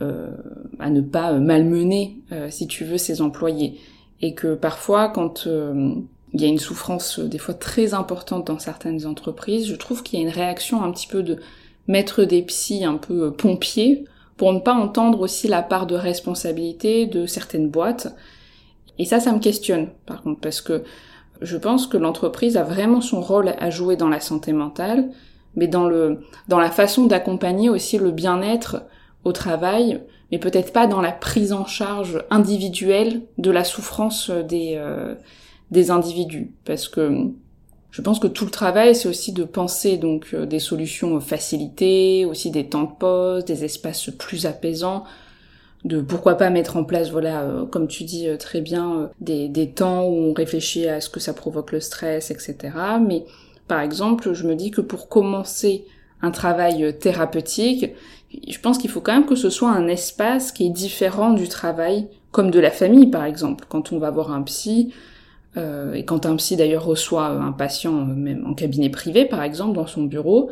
[0.00, 0.30] euh
[0.78, 3.78] à ne pas malmener, euh, si tu veux, ses employés.
[4.22, 5.94] Et que parfois, quand euh,
[6.32, 10.18] il y a une souffrance des fois très importante dans certaines entreprises, je trouve qu'il
[10.18, 11.38] y a une réaction un petit peu de
[11.88, 14.04] mettre des psys un peu pompiers
[14.36, 18.14] pour ne pas entendre aussi la part de responsabilité de certaines boîtes.
[18.98, 20.84] Et ça, ça me questionne, par contre, parce que
[21.42, 25.10] je pense que l'entreprise a vraiment son rôle à jouer dans la santé mentale,
[25.56, 28.82] mais dans le dans la façon d'accompagner aussi le bien-être
[29.24, 34.74] au travail, mais peut-être pas dans la prise en charge individuelle de la souffrance des
[34.76, 35.14] euh,
[35.70, 37.30] des individus, parce que
[37.90, 42.24] je pense que tout le travail, c'est aussi de penser donc euh, des solutions facilitées,
[42.24, 45.04] aussi des temps de pause, des espaces plus apaisants,
[45.84, 49.48] de pourquoi pas mettre en place, voilà, euh, comme tu dis euh, très bien, des,
[49.48, 52.56] des temps où on réfléchit à ce que ça provoque le stress, etc.
[53.04, 53.24] Mais
[53.66, 55.84] par exemple, je me dis que pour commencer
[56.22, 57.92] un travail thérapeutique,
[58.48, 61.48] je pense qu'il faut quand même que ce soit un espace qui est différent du
[61.48, 63.64] travail, comme de la famille par exemple.
[63.68, 64.92] Quand on va voir un psy,
[65.56, 69.74] euh, et quand un psy d'ailleurs reçoit un patient, même en cabinet privé par exemple,
[69.74, 70.50] dans son bureau,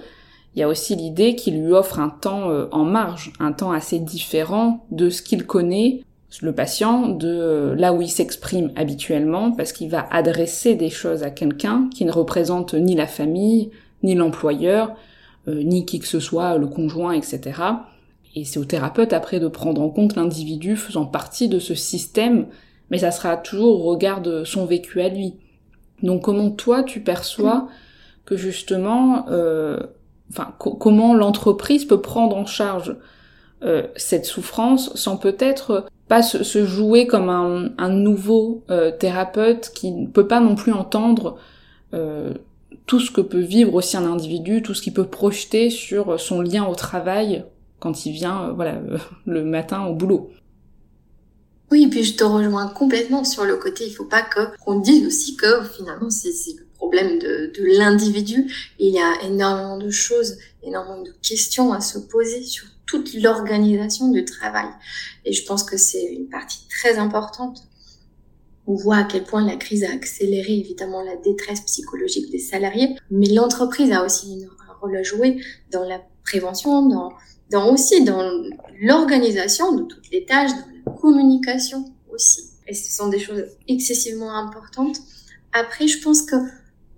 [0.54, 3.70] il y a aussi l'idée qu'il lui offre un temps euh, en marge, un temps
[3.70, 6.02] assez différent de ce qu'il connaît,
[6.42, 11.22] le patient, de euh, là où il s'exprime habituellement, parce qu'il va adresser des choses
[11.22, 13.70] à quelqu'un qui ne représente ni la famille,
[14.02, 14.94] ni l'employeur,
[15.48, 17.60] euh, ni qui que ce soit, le conjoint, etc.
[18.34, 22.46] et c'est au thérapeute après de prendre en compte l'individu faisant partie de ce système,
[22.90, 25.34] mais ça sera toujours au regard de son vécu à lui.
[26.02, 27.68] Donc comment toi tu perçois
[28.24, 29.78] que justement, euh,
[30.30, 32.96] enfin comment l'entreprise peut prendre en charge
[33.62, 40.06] euh, cette souffrance sans peut-être pas se, jouer comme un, nouveau euh, thérapeute qui ne
[40.06, 41.36] peut pas non plus entendre
[42.84, 46.42] tout ce que peut vivre aussi un individu, tout ce qu'il peut projeter sur son
[46.42, 47.44] lien au travail
[47.80, 48.74] quand il vient, voilà,
[49.26, 50.30] le matin au boulot.
[51.70, 53.86] Oui, puis je te rejoins complètement sur le côté.
[53.86, 58.50] Il faut pas qu'on dise aussi que finalement c'est le problème de, de l'individu.
[58.78, 64.10] Il y a énormément de choses, énormément de questions à se poser sur toute l'organisation
[64.10, 64.68] du travail.
[65.24, 67.62] Et je pense que c'est une partie très importante.
[68.66, 72.96] On voit à quel point la crise a accéléré évidemment la détresse psychologique des salariés,
[73.10, 77.12] mais l'entreprise a aussi un rôle à jouer dans la prévention, dans,
[77.50, 78.30] dans aussi dans
[78.80, 82.50] l'organisation de toutes les tâches, dans la communication aussi.
[82.66, 84.98] Et ce sont des choses excessivement importantes.
[85.52, 86.36] Après, je pense que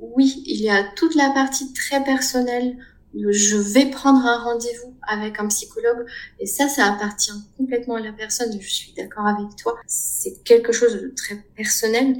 [0.00, 2.76] oui, il y a toute la partie très personnelle
[3.14, 6.06] je vais prendre un rendez-vous avec un psychologue
[6.38, 8.52] et ça, ça appartient complètement à la personne.
[8.60, 9.76] Je suis d'accord avec toi.
[9.86, 12.16] C'est quelque chose de très personnel.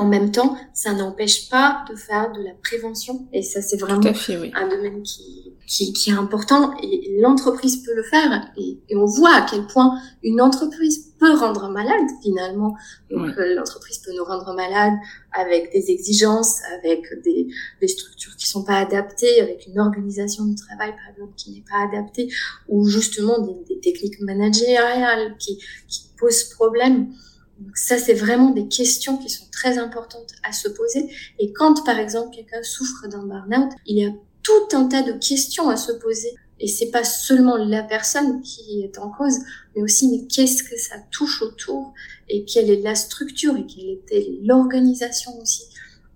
[0.00, 3.28] En même temps, ça n'empêche pas de faire de la prévention.
[3.34, 6.74] Et ça, c'est vraiment un domaine qui, qui, qui, est important.
[6.82, 8.50] Et l'entreprise peut le faire.
[8.56, 12.74] Et, et, on voit à quel point une entreprise peut rendre malade finalement.
[13.10, 14.94] Donc euh, l'entreprise peut nous rendre malade
[15.32, 17.48] avec des exigences, avec des,
[17.82, 21.64] des, structures qui sont pas adaptées, avec une organisation de travail par exemple qui n'est
[21.70, 22.32] pas adaptée
[22.68, 25.58] ou justement des, des techniques managériales qui,
[25.88, 27.12] qui posent problème.
[27.60, 31.14] Donc ça, c'est vraiment des questions qui sont très importantes à se poser.
[31.38, 34.10] Et quand, par exemple, quelqu'un souffre d'un burn-out, il y a
[34.42, 36.34] tout un tas de questions à se poser.
[36.58, 39.38] Et c'est pas seulement la personne qui est en cause,
[39.74, 41.94] mais aussi mais qu'est-ce que ça touche autour
[42.28, 45.64] et quelle est la structure et quelle était l'organisation aussi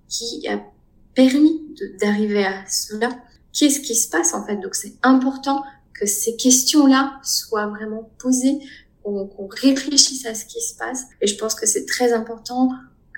[0.08, 0.62] qui a
[1.14, 1.62] permis
[1.98, 3.08] d'arriver à cela.
[3.52, 4.56] Qu'est-ce qui se passe en fait?
[4.56, 8.58] Donc c'est important que ces questions-là soient vraiment posées,
[9.04, 11.04] qu'on réfléchisse à ce qui se passe.
[11.20, 12.70] Et je pense que c'est très important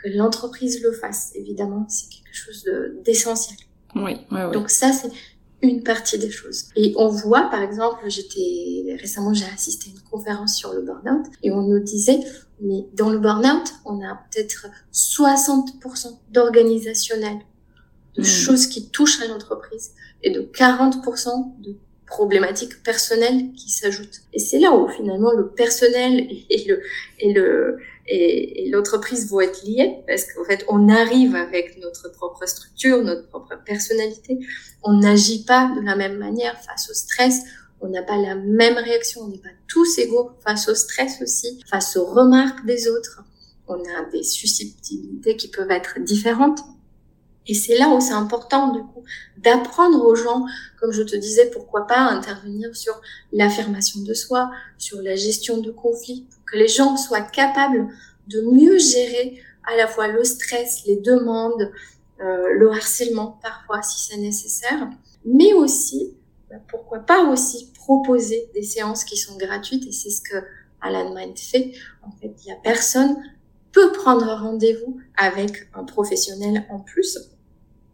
[0.03, 1.31] que l'entreprise le fasse.
[1.35, 2.64] Évidemment, c'est quelque chose
[3.05, 3.57] d'essentiel.
[3.94, 4.53] oui, oui, oui.
[4.53, 5.11] Donc ça, c'est
[5.62, 6.68] une partie des choses.
[6.77, 11.27] Et on voit, par exemple, j'étais récemment, j'ai assisté à une conférence sur le burn-out
[11.42, 12.20] et on nous disait,
[12.61, 17.38] mais dans le burn-out, on a peut-être 60% d'organisationnel,
[18.16, 18.25] de hmm.
[18.25, 24.23] choses qui touchent à l'entreprise et de 40% de problématiques personnelles qui s'ajoutent.
[24.33, 26.83] Et c'est là où finalement le personnel et le
[27.19, 32.47] et le et, l'entreprise vont être liées parce qu'en fait on arrive avec notre propre
[32.47, 34.38] structure, notre propre personnalité.
[34.83, 37.40] On n'agit pas de la même manière face au stress.
[37.81, 39.23] On n'a pas la même réaction.
[39.23, 43.23] On n'est pas tous égaux face au stress aussi, face aux remarques des autres.
[43.69, 46.61] On a des susceptibilités qui peuvent être différentes.
[47.46, 49.04] Et c'est là où c'est important, du coup,
[49.38, 50.44] d'apprendre aux gens,
[50.80, 53.00] comme je te disais, pourquoi pas intervenir sur
[53.32, 57.88] l'affirmation de soi, sur la gestion de conflits, pour que les gens soient capables
[58.28, 61.70] de mieux gérer à la fois le stress, les demandes,
[62.20, 64.88] euh, le harcèlement parfois si c'est nécessaire,
[65.24, 66.14] mais aussi,
[66.50, 70.37] bah, pourquoi pas aussi proposer des séances qui sont gratuites et c'est ce que
[70.80, 71.72] Alan Mind fait.
[72.02, 73.16] En fait, il y a personne
[73.76, 77.18] peut prendre rendez-vous avec un professionnel en plus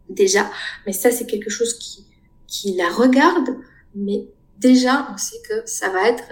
[0.09, 0.49] déjà,
[0.85, 2.05] mais ça c'est quelque chose qui,
[2.47, 3.49] qui la regarde,
[3.95, 4.27] mais
[4.59, 6.23] déjà on sait que ça va être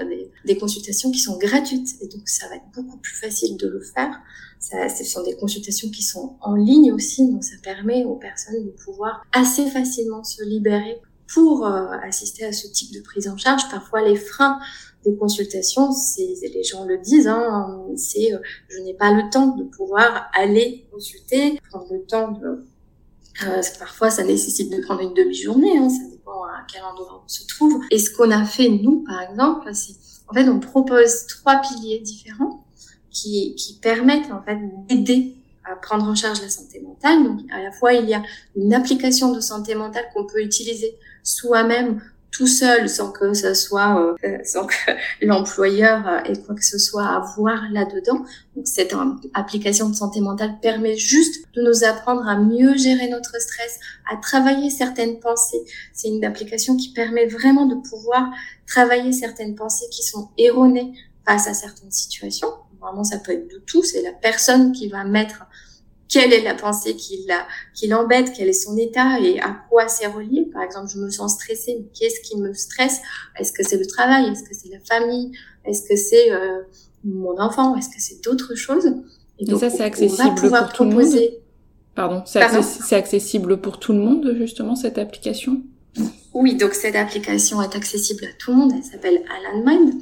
[0.46, 3.82] des, consultations qui sont gratuites et donc ça va être beaucoup plus facile de le
[3.82, 4.20] faire.
[4.60, 8.64] Ça, ce sont des consultations qui sont en ligne aussi, donc ça permet aux personnes
[8.64, 11.02] de pouvoir assez facilement se libérer
[11.34, 13.64] pour euh, assister à ce type de prise en charge.
[13.72, 14.60] Parfois les freins
[15.04, 19.56] des consultations, c'est les gens le disent, hein, c'est euh, je n'ai pas le temps
[19.56, 22.66] de pouvoir aller consulter, prendre le temps de
[23.48, 27.28] euh, parfois, ça nécessite de prendre une demi-journée, hein, ça dépend à quel endroit on
[27.28, 27.82] se trouve.
[27.92, 29.96] Et ce qu'on a fait, nous, par exemple, c'est,
[30.28, 32.66] en fait, on propose trois piliers différents
[33.10, 37.24] qui, qui permettent, en fait, d'aider à prendre en charge la santé mentale.
[37.24, 38.24] Donc, à la fois, il y a
[38.56, 42.02] une application de santé mentale qu'on peut utiliser soi-même
[42.32, 44.76] tout seul sans que ça soit euh, euh, sans que
[45.22, 48.24] l'employeur euh, ait quoi que ce soit à voir là-dedans.
[48.56, 48.96] Donc cette
[49.34, 53.80] application de santé mentale permet juste de nous apprendre à mieux gérer notre stress,
[54.12, 55.62] à travailler certaines pensées.
[55.94, 58.32] C'est une application qui permet vraiment de pouvoir
[58.66, 60.94] travailler certaines pensées qui sont erronées
[61.26, 62.50] face à certaines situations.
[62.80, 63.84] Vraiment, ça peut être de tout.
[63.84, 65.46] C'est la personne qui va mettre
[66.12, 67.26] quelle est la pensée qui,
[67.88, 70.50] l'embête, quel est son état et à quoi c'est relié.
[70.54, 73.00] Par exemple, je me sens stressée, mais qu'est-ce qui me stresse?
[73.40, 74.30] Est-ce que c'est le travail?
[74.30, 75.32] Est-ce que c'est la famille?
[75.64, 76.64] Est-ce que c'est euh,
[77.06, 77.78] mon enfant?
[77.78, 78.94] Est-ce que c'est d'autres choses?
[79.40, 81.16] Et, donc, ça, c'est accessible pour tout le monde?
[81.96, 85.62] Pardon, c'est accessible pour tout le monde, justement, cette application?
[86.34, 88.74] Oui, donc cette application est accessible à tout le monde.
[88.76, 90.02] Elle s'appelle Alan Mind.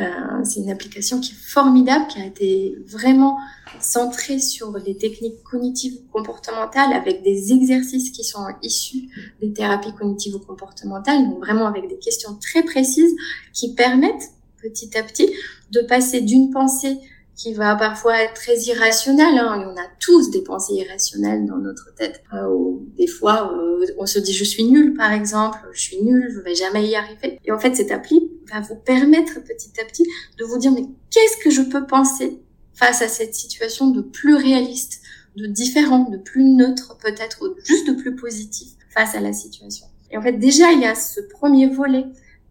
[0.00, 3.38] Euh, c'est une application qui est formidable, qui a été vraiment
[3.80, 9.08] centrée sur les techniques cognitives comportementales avec des exercices qui sont issus
[9.40, 13.14] des thérapies cognitives comportementales, donc vraiment avec des questions très précises
[13.52, 14.30] qui permettent
[14.62, 15.32] petit à petit
[15.72, 16.98] de passer d'une pensée
[17.38, 19.38] qui va parfois être très irrationnel.
[19.38, 22.20] Hein, on a tous des pensées irrationnelles dans notre tête.
[22.34, 26.28] Euh, des fois, euh, on se dit je suis nul, par exemple, je suis nul,
[26.34, 27.38] je vais jamais y arriver.
[27.44, 30.04] Et en fait, cette appli va vous permettre petit à petit
[30.36, 32.42] de vous dire mais qu'est-ce que je peux penser
[32.74, 35.00] face à cette situation de plus réaliste,
[35.36, 39.86] de différent, de plus neutre peut-être, ou juste de plus positif face à la situation?
[40.10, 42.04] Et en fait, déjà, il y a ce premier volet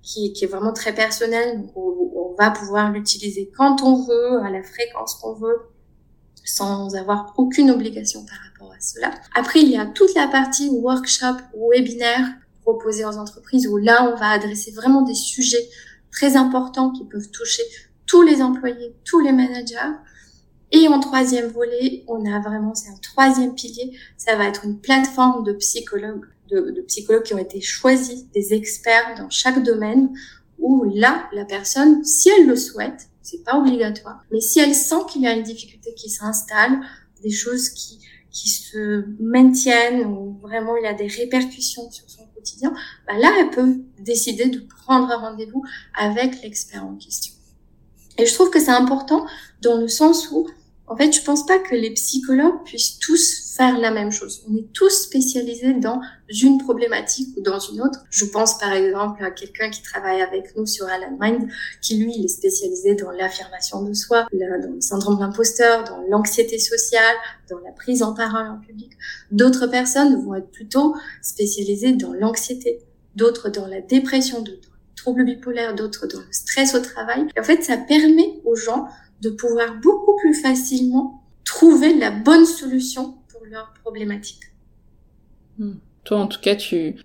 [0.07, 1.63] qui, qui est vraiment très personnel.
[1.75, 5.59] On va pouvoir l'utiliser quand on veut, à la fréquence qu'on veut,
[6.45, 9.11] sans avoir aucune obligation par rapport à cela.
[9.35, 12.25] Après, il y a toute la partie workshop ou webinaire
[12.61, 15.67] proposée aux entreprises où là, on va adresser vraiment des sujets
[16.11, 17.63] très importants qui peuvent toucher
[18.05, 19.93] tous les employés, tous les managers.
[20.71, 24.79] Et en troisième volet, on a vraiment, c'est un troisième pilier, ça va être une
[24.79, 30.09] plateforme de psychologues de, psychologues qui ont été choisis, des experts dans chaque domaine,
[30.59, 35.01] où là, la personne, si elle le souhaite, c'est pas obligatoire, mais si elle sent
[35.11, 36.79] qu'il y a une difficulté qui s'installe,
[37.21, 37.99] des choses qui,
[38.31, 42.73] qui se maintiennent, ou vraiment il y a des répercussions sur son quotidien,
[43.07, 45.63] bah là, elle peut décider de prendre un rendez-vous
[45.95, 47.33] avec l'expert en question.
[48.17, 49.25] Et je trouve que c'est important
[49.61, 50.47] dans le sens où
[50.89, 54.45] en fait, je pense pas que les psychologues puissent tous faire la même chose.
[54.49, 58.05] On est tous spécialisés dans une problématique ou dans une autre.
[58.09, 61.49] Je pense par exemple à quelqu'un qui travaille avec nous sur Alan Mind,
[61.81, 66.57] qui lui, il est spécialisé dans l'affirmation de soi, dans le syndrome d'imposteur, dans l'anxiété
[66.57, 67.15] sociale,
[67.49, 68.91] dans la prise en parole en public.
[69.31, 72.79] D'autres personnes vont être plutôt spécialisées dans l'anxiété,
[73.15, 77.27] d'autres dans la dépression, d'autres dans le trouble bipolaire, d'autres dans le stress au travail.
[77.37, 78.87] En fait, ça permet aux gens
[79.21, 84.41] de pouvoir beaucoup plus facilement trouver la bonne solution pour leur problématique.
[85.57, 85.75] Hmm.
[86.03, 86.95] Toi, en tout cas, tu,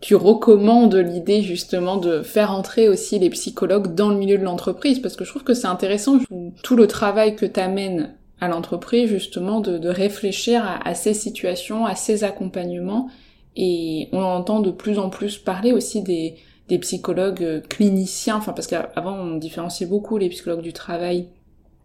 [0.00, 4.98] tu recommandes l'idée justement de faire entrer aussi les psychologues dans le milieu de l'entreprise
[4.98, 6.18] parce que je trouve que c'est intéressant
[6.62, 11.84] tout le travail que tu amènes à l'entreprise justement de, réfléchir à, à, ces situations,
[11.84, 13.10] à ces accompagnements
[13.56, 16.36] et on entend de plus en plus parler aussi des,
[16.68, 21.26] des psychologues cliniciens, enfin parce qu'avant on différenciait beaucoup les psychologues du travail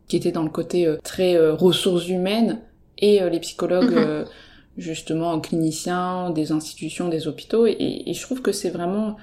[0.07, 2.59] qui était dans le côté euh, très euh, ressources humaines,
[2.97, 4.25] et euh, les psychologues mhm.
[4.77, 7.67] justement cliniciens des institutions, des hôpitaux.
[7.67, 9.17] Et, et je trouve que c'est vraiment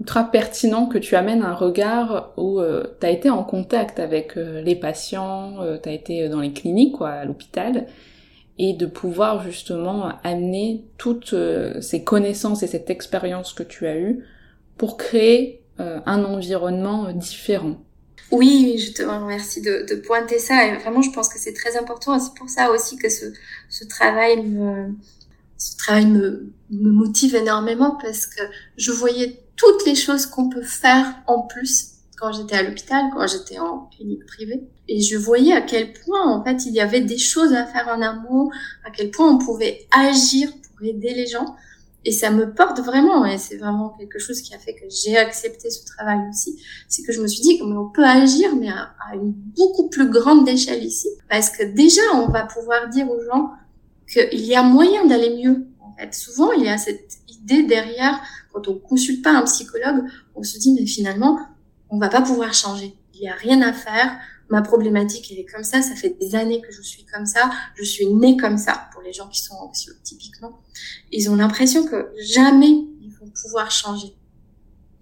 [0.00, 4.34] ultra pertinent que tu amènes un regard où euh, tu as été en contact avec
[4.36, 7.86] les patients, euh, tu as été dans les cliniques, quoi, à l'hôpital,
[8.58, 11.34] et de pouvoir justement amener toutes
[11.80, 14.24] ces connaissances et cette expérience que tu as eue
[14.76, 17.76] pour créer un environnement différent.
[18.32, 20.66] Oui, je te remercie de, pointer ça.
[20.66, 22.18] Et vraiment, je pense que c'est très important.
[22.18, 23.26] C'est pour ça aussi que ce,
[23.68, 24.94] ce travail me,
[25.58, 28.42] ce travail me, me motive énormément parce que
[28.78, 33.26] je voyais toutes les choses qu'on peut faire en plus quand j'étais à l'hôpital, quand
[33.26, 34.62] j'étais en clinique privée.
[34.88, 37.88] Et je voyais à quel point, en fait, il y avait des choses à faire
[37.88, 38.50] en amont,
[38.84, 41.56] à quel point on pouvait agir pour aider les gens.
[42.04, 45.16] Et ça me porte vraiment, et c'est vraiment quelque chose qui a fait que j'ai
[45.16, 48.92] accepté ce travail aussi, c'est que je me suis dit qu'on peut agir, mais à,
[49.14, 53.52] une beaucoup plus grande échelle ici, parce que déjà, on va pouvoir dire aux gens
[54.10, 55.66] qu'il y a moyen d'aller mieux.
[55.80, 58.20] En fait, souvent, il y a cette idée derrière,
[58.52, 61.38] quand on consulte pas un psychologue, on se dit, mais finalement,
[61.88, 62.94] on va pas pouvoir changer.
[63.14, 64.18] Il y a rien à faire,
[64.52, 67.50] ma problématique elle est comme ça, ça fait des années que je suis comme ça,
[67.74, 70.60] je suis née comme ça pour les gens qui sont anxieux typiquement.
[71.10, 72.68] Ils ont l'impression que jamais
[73.00, 74.14] ils vont pouvoir changer.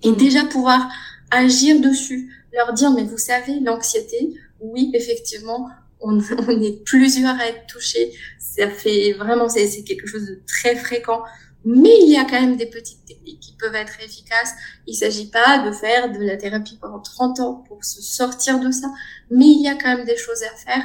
[0.04, 0.88] Et déjà pouvoir
[1.32, 5.68] agir dessus, leur dire mais vous savez l'anxiété, oui effectivement
[6.00, 10.76] on, on, est plusieurs à être touchés, ça fait vraiment c'est quelque chose de très
[10.76, 11.22] fréquent
[11.64, 14.54] mais il y a quand même des petites techniques qui peuvent être efficaces.
[14.86, 18.70] Il s'agit pas de faire de la thérapie pendant 30 ans pour se sortir de
[18.70, 18.88] ça,
[19.30, 20.84] mais il y a quand même des choses à faire.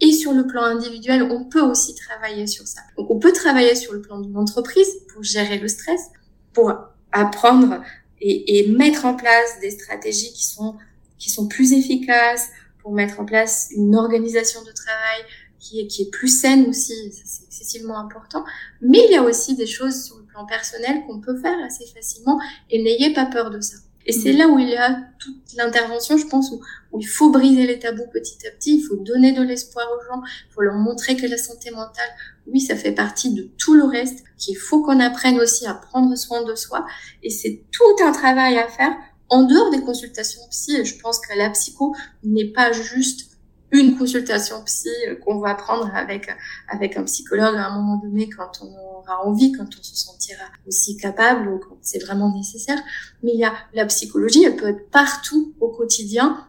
[0.00, 2.80] Et sur le plan individuel, on peut aussi travailler sur ça.
[2.96, 6.10] On peut travailler sur le plan d'une entreprise pour gérer le stress,
[6.52, 6.72] pour
[7.12, 7.82] apprendre
[8.20, 10.76] et, et, mettre en place des stratégies qui sont
[11.18, 12.48] qui sont plus efficaces,
[12.82, 15.24] pour mettre en place une organisation de travail
[15.62, 18.44] qui est, qui est plus saine aussi, c'est excessivement important.
[18.80, 21.86] Mais il y a aussi des choses sur le plan personnel qu'on peut faire assez
[21.86, 23.76] facilement et n'ayez pas peur de ça.
[24.04, 24.36] Et c'est mm.
[24.38, 26.60] là où il y a toute l'intervention, je pense, où,
[26.90, 30.04] où, il faut briser les tabous petit à petit, il faut donner de l'espoir aux
[30.12, 32.10] gens, il faut leur montrer que la santé mentale,
[32.48, 36.16] oui, ça fait partie de tout le reste, qu'il faut qu'on apprenne aussi à prendre
[36.16, 36.84] soin de soi.
[37.22, 38.92] Et c'est tout un travail à faire
[39.28, 40.84] en dehors des consultations psy.
[40.84, 41.94] Je pense que la psycho
[42.24, 43.31] n'est pas juste
[43.72, 44.90] une consultation psy
[45.24, 46.28] qu'on va prendre avec
[46.68, 50.44] avec un psychologue à un moment donné quand on aura envie, quand on se sentira
[50.66, 52.78] aussi capable ou quand c'est vraiment nécessaire.
[53.22, 56.46] Mais il y a la psychologie, elle peut être partout au quotidien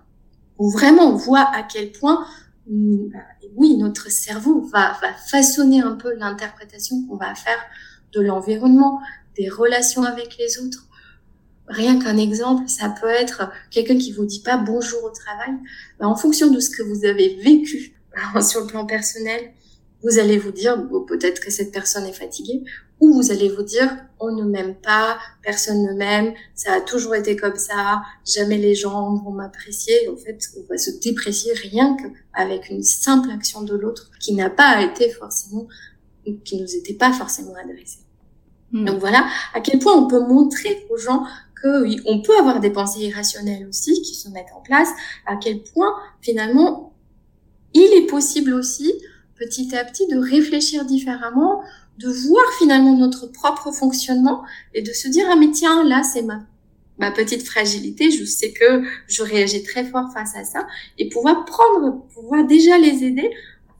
[0.57, 2.25] où vraiment on voit à quel point
[2.69, 3.07] mm,
[3.55, 7.59] oui, notre cerveau va, va façonner un peu l'interprétation qu'on va faire
[8.13, 8.99] de l'environnement,
[9.35, 10.87] des relations avec les autres,
[11.67, 15.53] Rien qu'un exemple, ça peut être quelqu'un qui vous dit pas bonjour au travail.
[15.99, 17.95] Ben, en fonction de ce que vous avez vécu
[18.41, 19.53] sur le plan personnel,
[20.03, 22.63] vous allez vous dire peut-être que cette personne est fatiguée,
[22.99, 23.89] ou vous allez vous dire
[24.19, 28.75] on ne m'aime pas, personne ne m'aime, ça a toujours été comme ça, jamais les
[28.75, 30.07] gens vont m'apprécier.
[30.09, 34.49] En fait, on va se déprécier rien qu'avec une simple action de l'autre qui n'a
[34.49, 35.67] pas été forcément,
[36.45, 37.99] qui nous était pas forcément adressée.
[38.71, 38.85] Hmm.
[38.85, 41.25] Donc voilà à quel point on peut montrer aux gens
[41.63, 44.89] on peut avoir des pensées irrationnelles aussi qui se mettent en place,
[45.25, 46.93] à quel point finalement
[47.73, 48.93] il est possible aussi
[49.35, 51.61] petit à petit de réfléchir différemment,
[51.97, 54.43] de voir finalement notre propre fonctionnement
[54.73, 58.83] et de se dire ah mais tiens là c'est ma petite fragilité, je sais que
[59.07, 63.29] je réagis très fort face à ça et pouvoir prendre pouvoir déjà les aider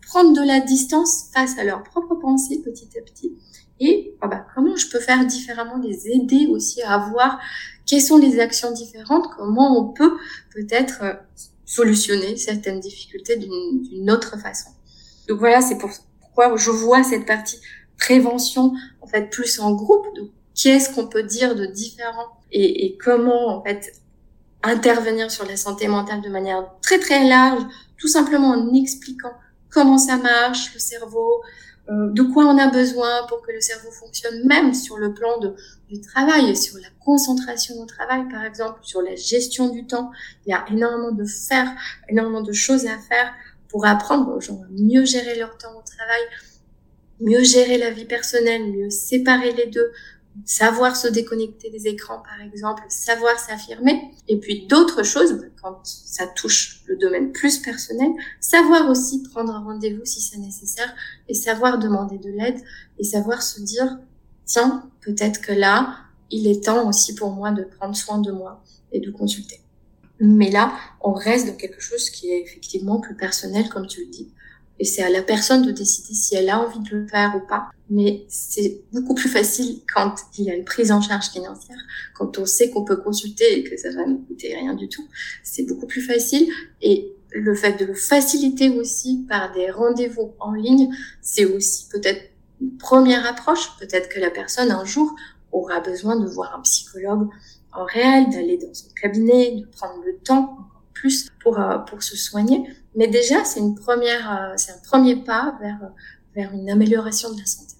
[0.08, 3.34] prendre de la distance face à leurs propres pensées petit à petit
[3.80, 7.40] et ah bah, comment je peux faire différemment les aider aussi à voir
[7.86, 10.18] quelles sont les actions différentes, comment on peut
[10.54, 11.14] peut-être euh,
[11.66, 14.70] solutionner certaines difficultés d'une autre façon.
[15.28, 17.60] Donc voilà, c'est pourquoi je vois cette partie
[17.98, 22.98] prévention en fait plus en groupe de qu'est-ce qu'on peut dire de différent et, et,
[22.98, 23.94] comment en fait
[24.62, 27.64] intervenir sur la santé mentale de manière très très large,
[27.98, 29.34] tout simplement en expliquant
[29.70, 31.42] comment ça marche, le cerveau,
[31.90, 35.54] de quoi on a besoin pour que le cerveau fonctionne, même sur le plan de,
[35.90, 40.12] du travail, sur la concentration au travail, par exemple, sur la gestion du temps.
[40.46, 41.68] Il y a énormément de faire,
[42.08, 43.34] énormément de choses à faire
[43.68, 46.22] pour apprendre aux gens à mieux gérer leur temps au travail,
[47.20, 49.92] mieux gérer la vie personnelle, mieux séparer les deux,
[50.46, 54.12] savoir se déconnecter des écrans, par exemple, savoir s'affirmer.
[54.28, 58.10] Et puis d'autres choses, bah, quand ça touche le domaine plus personnel,
[58.40, 60.94] savoir aussi prendre un rendez-vous si c'est nécessaire
[61.28, 62.60] et savoir demander de l'aide
[63.00, 64.00] et savoir se dire,
[64.46, 65.98] tiens, peut-être que là,
[66.32, 69.62] il est temps aussi pour moi de prendre soin de moi et de consulter.
[70.20, 74.12] Mais là, on reste dans quelque chose qui est effectivement plus personnel, comme tu le
[74.12, 74.32] dis.
[74.80, 77.48] Et c'est à la personne de décider si elle a envie de le faire ou
[77.48, 77.70] pas.
[77.90, 81.78] Mais c'est beaucoup plus facile quand il y a une prise en charge financière,
[82.16, 85.08] quand on sait qu'on peut consulter et que ça va nous coûter rien du tout.
[85.44, 86.50] C'est beaucoup plus facile.
[86.82, 90.90] Et le fait de le faciliter aussi par des rendez-vous en ligne,
[91.22, 92.22] c'est aussi peut-être
[92.62, 93.78] une première approche.
[93.80, 95.16] Peut-être que la personne un jour
[95.52, 97.30] aura besoin de voir un psychologue
[97.74, 100.58] en réel, d'aller dans son cabinet, de prendre le temps
[100.94, 102.64] plus pour, euh, pour se soigner.
[102.96, 105.80] Mais déjà, c'est une première, euh, c'est un premier pas vers,
[106.36, 107.76] vers une amélioration de la santé.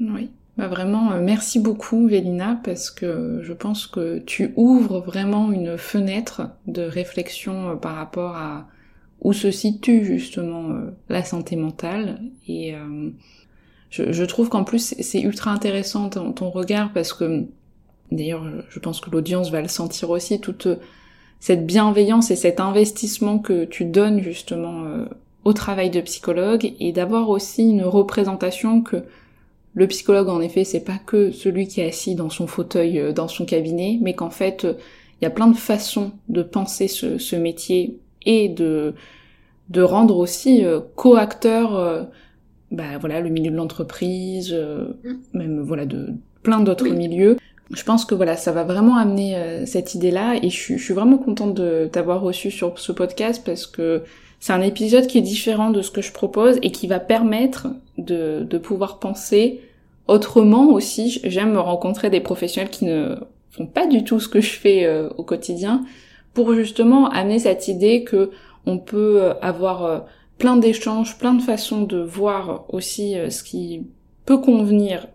[0.00, 0.30] Oui.
[0.56, 5.78] Bah vraiment, euh, merci beaucoup Vélina parce que je pense que tu ouvres vraiment une
[5.78, 8.66] fenêtre de réflexion euh, par rapport à
[9.22, 10.74] où se situe justement
[11.10, 12.74] la santé mentale et
[13.90, 17.44] je, je, trouve qu'en plus c'est ultra intéressant ton, ton, regard parce que
[18.10, 20.68] d'ailleurs je pense que l'audience va le sentir aussi toute
[21.40, 25.06] cette bienveillance et cet investissement que tu donnes justement euh,
[25.44, 29.02] au travail de psychologue et d'avoir aussi une représentation que
[29.72, 33.12] le psychologue en effet c'est pas que celui qui est assis dans son fauteuil euh,
[33.12, 34.66] dans son cabinet mais qu'en fait
[35.20, 38.94] il y a plein de façons de penser ce, ce métier et de
[39.70, 42.06] de rendre aussi euh, co-acteur
[42.70, 45.14] bah voilà le milieu de l'entreprise mm.
[45.32, 46.08] même voilà de
[46.42, 47.38] plein d'autres milieux
[47.72, 51.18] je pense que voilà, ça va vraiment amener euh, cette idée-là et je, suis vraiment
[51.18, 54.02] contente de t'avoir reçu sur ce podcast parce que
[54.40, 57.68] c'est un épisode qui est différent de ce que je propose et qui va permettre
[57.98, 59.60] de, pouvoir penser
[60.08, 61.20] autrement aussi.
[61.22, 63.16] J'aime rencontrer des professionnels qui ne
[63.50, 65.84] font pas du tout ce que je fais euh, au quotidien
[66.34, 68.30] pour justement amener cette idée que
[68.66, 69.98] on peut avoir euh,
[70.38, 73.86] plein d'échanges, plein de façons de voir aussi ce qui
[74.26, 75.06] peut convenir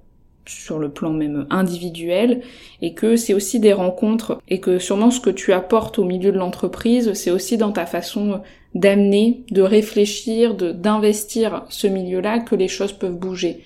[0.45, 2.41] sur le plan même individuel,
[2.81, 6.31] et que c'est aussi des rencontres, et que sûrement ce que tu apportes au milieu
[6.31, 8.41] de l'entreprise, c'est aussi dans ta façon
[8.73, 13.63] d'amener, de réfléchir, d'investir ce milieu-là que les choses peuvent bouger.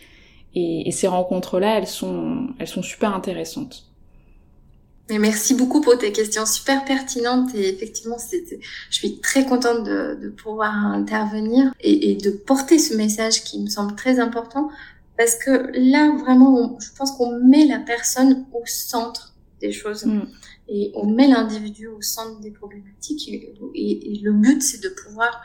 [0.55, 3.89] Et, et ces rencontres-là, elles sont, elles sont super intéressantes.
[5.09, 10.29] Mais merci beaucoup pour tes questions super pertinentes et effectivement, je suis très contente de,
[10.29, 14.69] pouvoir intervenir et, et, de porter ce message qui me semble très important
[15.19, 20.29] parce que là, vraiment, je pense qu'on met la personne au centre des choses mm.
[20.69, 25.41] et on met l'individu au centre des problématiques et, et le but, c'est de pouvoir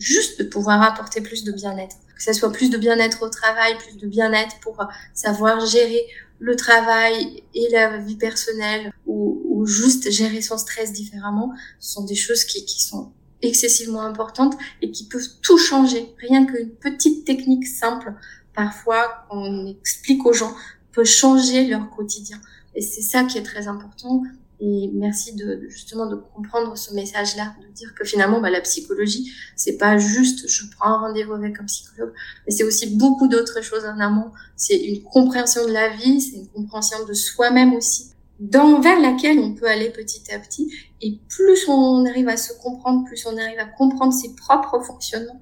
[0.00, 1.94] juste de pouvoir apporter plus de bien-être.
[2.16, 4.84] Que ce soit plus de bien-être au travail, plus de bien-être pour
[5.14, 6.04] savoir gérer
[6.40, 12.04] le travail et la vie personnelle ou, ou, juste gérer son stress différemment, ce sont
[12.04, 13.12] des choses qui, qui sont
[13.42, 16.12] excessivement importantes et qui peuvent tout changer.
[16.18, 18.12] Rien qu'une petite technique simple,
[18.54, 20.54] parfois qu'on explique aux gens,
[20.92, 22.40] peut changer leur quotidien.
[22.74, 24.22] Et c'est ça qui est très important.
[24.60, 29.32] Et merci de, justement de comprendre ce message-là, de dire que finalement bah, la psychologie,
[29.56, 32.14] c'est pas juste je prends un rendez-vous avec un psychologue,
[32.46, 34.30] mais c'est aussi beaucoup d'autres choses en amont.
[34.56, 39.40] C'est une compréhension de la vie, c'est une compréhension de soi-même aussi, dans vers laquelle
[39.40, 40.72] on peut aller petit à petit.
[41.02, 45.40] Et plus on arrive à se comprendre, plus on arrive à comprendre ses propres fonctionnements,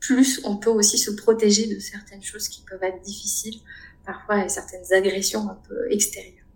[0.00, 3.60] plus on peut aussi se protéger de certaines choses qui peuvent être difficiles,
[4.04, 6.46] parfois et certaines agressions un peu extérieures.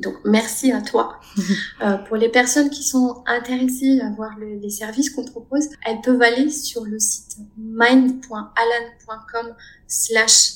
[0.00, 1.20] Donc merci à toi.
[1.82, 6.22] Euh, pour les personnes qui sont intéressées à voir les services qu'on propose, elles peuvent
[6.22, 9.54] aller sur le site mind.alan.com
[9.86, 10.52] slash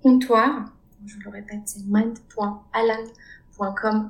[0.00, 0.72] comptoir.
[1.04, 3.10] Je le répète, c'est mind.alan.com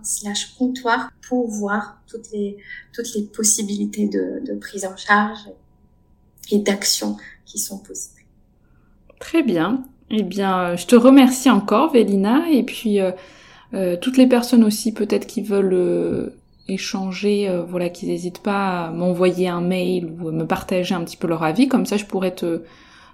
[0.03, 2.59] slash comptoir pour voir toutes les,
[2.93, 5.49] toutes les possibilités de, de prise en charge
[6.51, 7.17] et d'action
[7.53, 8.23] qui sont possibles.
[9.21, 9.85] Très bien.
[10.11, 13.13] Eh bien, je te remercie encore, Vélina, et puis euh,
[13.75, 16.35] euh, toutes les personnes aussi peut-être qui veulent euh,
[16.69, 21.17] échanger, euh, voilà, qu'ils n'hésitent pas à m'envoyer un mail ou me partager un petit
[21.17, 22.63] peu leur avis, comme ça je pourrais te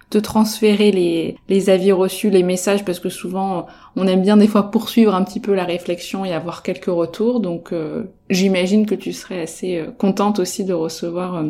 [0.09, 4.47] te transférer les, les avis reçus, les messages, parce que souvent on aime bien des
[4.47, 7.39] fois poursuivre un petit peu la réflexion et avoir quelques retours.
[7.39, 7.71] Donc
[8.27, 11.45] j'imagine que tu serais assez contente aussi de recevoir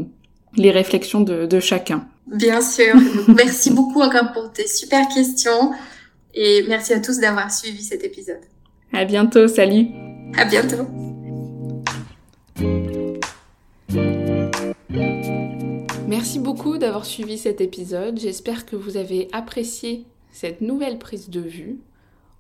[0.58, 2.09] les réflexions de, de chacun.
[2.32, 2.94] Bien sûr.
[3.28, 5.72] merci beaucoup encore pour tes super questions
[6.34, 8.42] et merci à tous d'avoir suivi cet épisode.
[8.94, 9.88] À bientôt, salut.
[10.38, 10.88] À bientôt.
[16.08, 18.20] Merci beaucoup d'avoir suivi cet épisode.
[18.20, 21.80] J'espère que vous avez apprécié cette nouvelle prise de vue.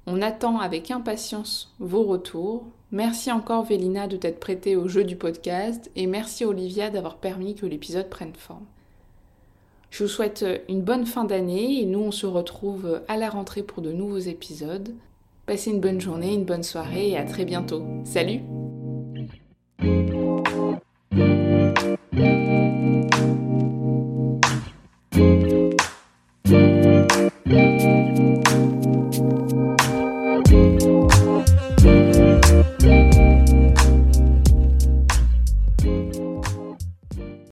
[0.05, 2.67] On attend avec impatience vos retours.
[2.91, 7.55] Merci encore Vélina de t'être prêtée au jeu du podcast et merci Olivia d'avoir permis
[7.55, 8.65] que l'épisode prenne forme.
[9.89, 13.63] Je vous souhaite une bonne fin d'année et nous on se retrouve à la rentrée
[13.63, 14.93] pour de nouveaux épisodes.
[15.45, 17.83] Passez une bonne journée, une bonne soirée et à très bientôt.
[18.03, 18.41] Salut